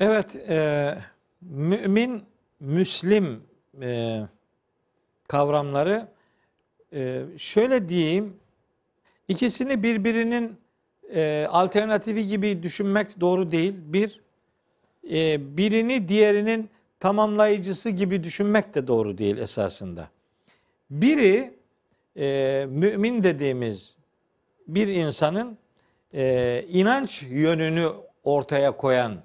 Evet, 0.01 0.37
e, 0.37 0.99
mümin, 1.41 2.25
müslim 2.61 3.43
e, 3.83 4.21
kavramları 5.29 6.09
e, 6.93 7.23
şöyle 7.37 7.89
diyeyim, 7.89 8.37
ikisini 9.29 9.83
birbirinin 9.83 10.57
e, 11.15 11.47
alternatifi 11.51 12.27
gibi 12.27 12.63
düşünmek 12.63 13.21
doğru 13.21 13.53
değil. 13.53 13.75
Bir, 13.87 14.21
e, 15.11 15.57
birini 15.57 16.09
diğerinin 16.09 16.71
tamamlayıcısı 17.01 17.91
gibi 17.91 18.25
düşünmek 18.25 18.75
de 18.75 18.87
doğru 18.87 19.19
değil 19.19 19.37
esasında. 19.39 20.09
Biri 20.91 21.55
e, 22.17 22.67
mümin 22.69 23.23
dediğimiz 23.23 23.97
bir 24.69 24.89
insanın 24.89 25.59
e, 26.15 26.65
inanç 26.69 27.23
yönünü 27.23 27.89
ortaya 28.25 28.77
koyan 28.77 29.17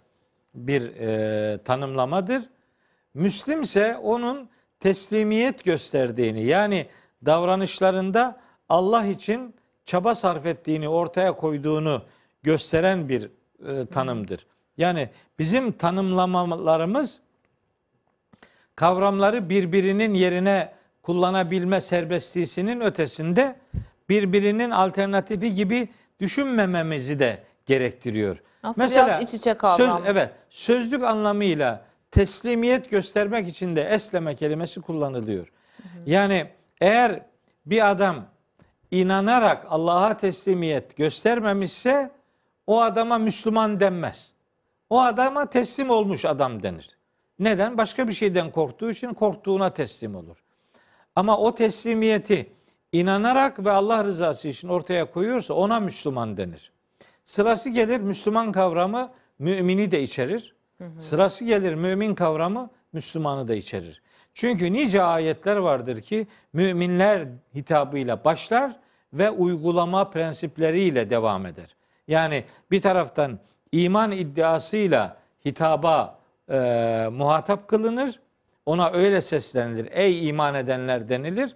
bir 0.55 0.81
e, 0.99 1.57
tanımlamadır. 1.63 2.43
Müslimse 3.13 3.97
onun 3.97 4.49
teslimiyet 4.79 5.63
gösterdiğini 5.63 6.43
yani 6.43 6.87
davranışlarında 7.25 8.39
Allah 8.69 9.05
için 9.05 9.55
çaba 9.89 10.15
sarf 10.15 10.45
ettiğini 10.45 10.89
ortaya 10.89 11.31
koyduğunu 11.31 12.01
gösteren 12.43 13.09
bir 13.09 13.29
e, 13.67 13.85
tanımdır. 13.85 14.45
Yani 14.77 15.09
bizim 15.39 15.71
tanımlamalarımız 15.71 17.19
kavramları 18.75 19.49
birbirinin 19.49 20.13
yerine 20.13 20.73
kullanabilme 21.01 21.81
serbestliğinin 21.81 22.81
ötesinde 22.81 23.55
birbirinin 24.09 24.69
alternatifi 24.69 25.53
gibi 25.53 25.89
düşünmememizi 26.19 27.19
de 27.19 27.43
gerektiriyor. 27.65 28.41
Aslında 28.63 28.87
biraz 28.87 29.21
iç 29.21 29.33
içe 29.33 29.53
kavram. 29.53 29.97
Söz, 29.97 30.07
evet, 30.07 30.31
sözlük 30.49 31.03
anlamıyla 31.03 31.85
teslimiyet 32.11 32.89
göstermek 32.89 33.47
için 33.47 33.75
de 33.75 33.83
esleme 33.83 34.35
kelimesi 34.35 34.81
kullanılıyor. 34.81 35.51
Yani 36.05 36.47
eğer 36.81 37.21
bir 37.65 37.89
adam 37.91 38.25
inanarak 38.91 39.65
Allah'a 39.69 40.17
teslimiyet 40.17 40.97
göstermemişse 40.97 42.11
o 42.67 42.81
adama 42.81 43.17
Müslüman 43.17 43.79
denmez. 43.79 44.31
O 44.89 45.01
adama 45.01 45.45
teslim 45.45 45.89
olmuş 45.89 46.25
adam 46.25 46.63
denir. 46.63 46.97
Neden? 47.39 47.77
Başka 47.77 48.07
bir 48.07 48.13
şeyden 48.13 48.51
korktuğu 48.51 48.91
için 48.91 49.13
korktuğuna 49.13 49.73
teslim 49.73 50.15
olur. 50.15 50.37
Ama 51.15 51.37
o 51.37 51.55
teslimiyeti 51.55 52.51
inanarak 52.91 53.65
ve 53.65 53.71
Allah 53.71 54.03
rızası 54.03 54.47
için 54.47 54.67
ortaya 54.67 55.11
koyuyorsa 55.11 55.53
ona 55.53 55.79
Müslüman 55.79 56.37
denir. 56.37 56.71
Sırası 57.25 57.69
gelir 57.69 57.99
Müslüman 57.99 58.51
kavramı 58.51 59.11
mümini 59.39 59.91
de 59.91 60.03
içerir. 60.03 60.55
Sırası 60.97 61.45
gelir 61.45 61.73
mümin 61.73 62.15
kavramı 62.15 62.69
Müslümanı 62.93 63.47
da 63.47 63.55
içerir. 63.55 64.01
Çünkü 64.39 64.73
nice 64.73 65.03
ayetler 65.03 65.57
vardır 65.57 66.01
ki 66.01 66.27
müminler 66.53 67.27
hitabıyla 67.55 68.23
başlar 68.23 68.79
ve 69.13 69.29
uygulama 69.29 70.09
prensipleriyle 70.09 71.09
devam 71.09 71.45
eder. 71.45 71.75
Yani 72.07 72.43
bir 72.71 72.81
taraftan 72.81 73.39
iman 73.71 74.11
iddiasıyla 74.11 75.17
hitaba 75.45 76.19
e, 76.49 76.57
muhatap 77.11 77.67
kılınır. 77.67 78.19
Ona 78.65 78.91
öyle 78.91 79.21
seslenilir. 79.21 79.87
Ey 79.91 80.29
iman 80.29 80.55
edenler 80.55 81.09
denilir. 81.09 81.55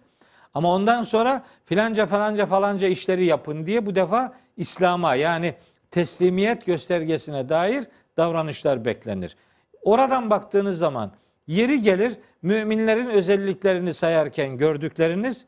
Ama 0.54 0.74
ondan 0.74 1.02
sonra 1.02 1.44
filanca 1.66 2.06
falanca 2.06 2.46
falanca 2.46 2.88
işleri 2.88 3.26
yapın 3.26 3.66
diye 3.66 3.86
bu 3.86 3.96
defa 3.96 4.34
İslam'a 4.58 5.16
yani 5.16 5.56
teslimiyet 5.92 6.66
göstergesine 6.66 7.50
dair 7.50 7.88
davranışlar 8.18 8.86
beklenir. 8.86 9.36
Oradan 9.84 10.30
baktığınız 10.30 10.78
zaman 10.78 11.12
yeri 11.48 11.82
gelir 11.82 12.18
müminlerin 12.44 13.08
özelliklerini 13.08 13.94
sayarken 13.94 14.58
gördükleriniz 14.58 15.46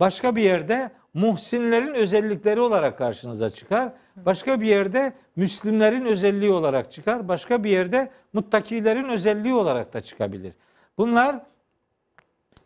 başka 0.00 0.36
bir 0.36 0.42
yerde 0.42 0.90
muhsinlerin 1.14 1.94
özellikleri 1.94 2.60
olarak 2.60 2.98
karşınıza 2.98 3.50
çıkar. 3.50 3.92
Başka 4.16 4.60
bir 4.60 4.66
yerde 4.66 5.12
Müslimlerin 5.36 6.04
özelliği 6.04 6.50
olarak 6.50 6.90
çıkar. 6.90 7.28
Başka 7.28 7.64
bir 7.64 7.70
yerde 7.70 8.10
muttakilerin 8.32 9.08
özelliği 9.08 9.54
olarak 9.54 9.92
da 9.92 10.00
çıkabilir. 10.00 10.52
Bunlar 10.98 11.40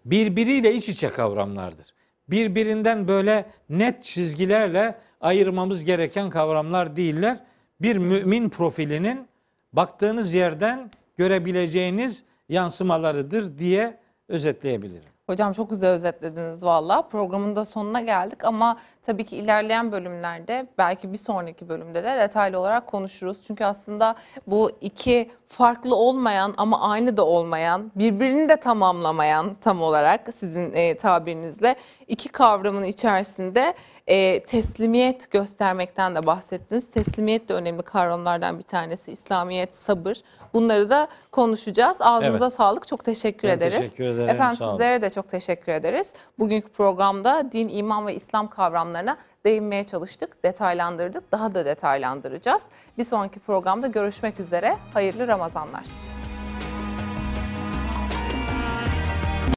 birbiriyle 0.05 0.75
iç 0.75 0.89
içe 0.89 1.11
kavramlardır. 1.11 1.95
Birbirinden 2.29 3.09
böyle 3.09 3.47
net 3.69 4.03
çizgilerle 4.05 4.99
ayırmamız 5.21 5.85
gereken 5.85 6.31
kavramlar 6.31 6.97
değiller. 6.97 7.41
Bir 7.81 7.97
mümin 7.97 8.49
profilinin 8.49 9.29
baktığınız 9.73 10.35
yerden 10.35 10.91
görebileceğiniz 11.17 12.25
yansımalarıdır 12.49 13.59
diye 13.59 13.99
özetleyebilirim. 14.29 15.15
Hocam 15.27 15.53
çok 15.53 15.71
güzel 15.71 15.91
özetlediniz 15.91 16.65
valla. 16.65 17.03
Programın 17.03 17.57
da 17.57 17.65
sonuna 17.65 18.01
geldik 18.01 18.45
ama 18.45 18.79
tabii 19.03 19.25
ki 19.25 19.37
ilerleyen 19.37 19.93
bölümlerde 19.93 20.67
belki 20.79 21.13
bir 21.13 21.19
sonraki 21.19 21.69
bölümde 21.69 22.05
de 22.05 22.19
detaylı 22.19 22.59
olarak 22.59 22.87
konuşuruz. 22.87 23.43
Çünkü 23.47 23.65
aslında 23.65 24.15
bu 24.47 24.71
iki 24.81 25.31
farklı 25.47 25.97
olmayan 25.97 26.55
ama 26.57 26.81
aynı 26.81 27.17
da 27.17 27.27
olmayan, 27.27 27.93
birbirini 27.97 28.49
de 28.49 28.57
tamamlamayan 28.57 29.57
tam 29.61 29.83
olarak 29.83 30.35
sizin 30.35 30.73
e, 30.73 30.97
tabirinizle 30.97 31.77
iki 32.09 32.29
kavramın 32.29 32.83
içerisinde 32.83 33.75
e, 34.07 34.43
teslimiyet 34.45 35.31
göstermekten 35.31 36.15
de 36.15 36.27
bahsettiniz. 36.27 36.91
Teslimiyet 36.91 37.49
de 37.49 37.55
önemli 37.55 37.83
kavramlardan 37.83 38.59
bir 38.59 38.63
tanesi. 38.63 39.13
İslamiyet, 39.13 39.75
sabır. 39.75 40.17
Bunları 40.55 40.91
da 40.91 41.09
konuşacağız. 41.33 41.97
Ağzınıza 42.01 42.45
Evet. 42.45 42.55
sağlık. 42.55 42.87
Çok 42.89 43.05
teşekkür 43.05 43.49
Ben 43.49 43.57
ederiz. 43.57 43.79
teşekkür 43.79 44.05
ederim, 44.05 44.29
Efendim 44.29 44.57
sağ 44.57 44.65
olun. 44.69 44.73
sizlere 44.77 45.03
de 45.03 45.11
çok 45.11 45.29
teşekkür 45.29 45.73
ederiz. 45.73 46.15
Bugünkü 46.39 46.69
programda 46.69 47.53
din, 47.53 47.69
iman 47.69 48.07
ve 48.07 48.15
İslam 48.15 48.49
kavramlarına 48.51 49.17
değinmeye 49.47 49.85
çalıştık, 49.85 50.45
detaylandırdık. 50.45 51.33
Daha 51.33 51.55
da 51.55 51.65
detaylandıracağız. 51.65 52.63
Bir 52.99 53.05
sonraki 53.05 53.41
programda 53.41 53.87
görüşmek 53.87 54.41
üzere. 54.41 54.77
Hayırlı 54.95 55.29
Ramazanlar. 55.29 55.85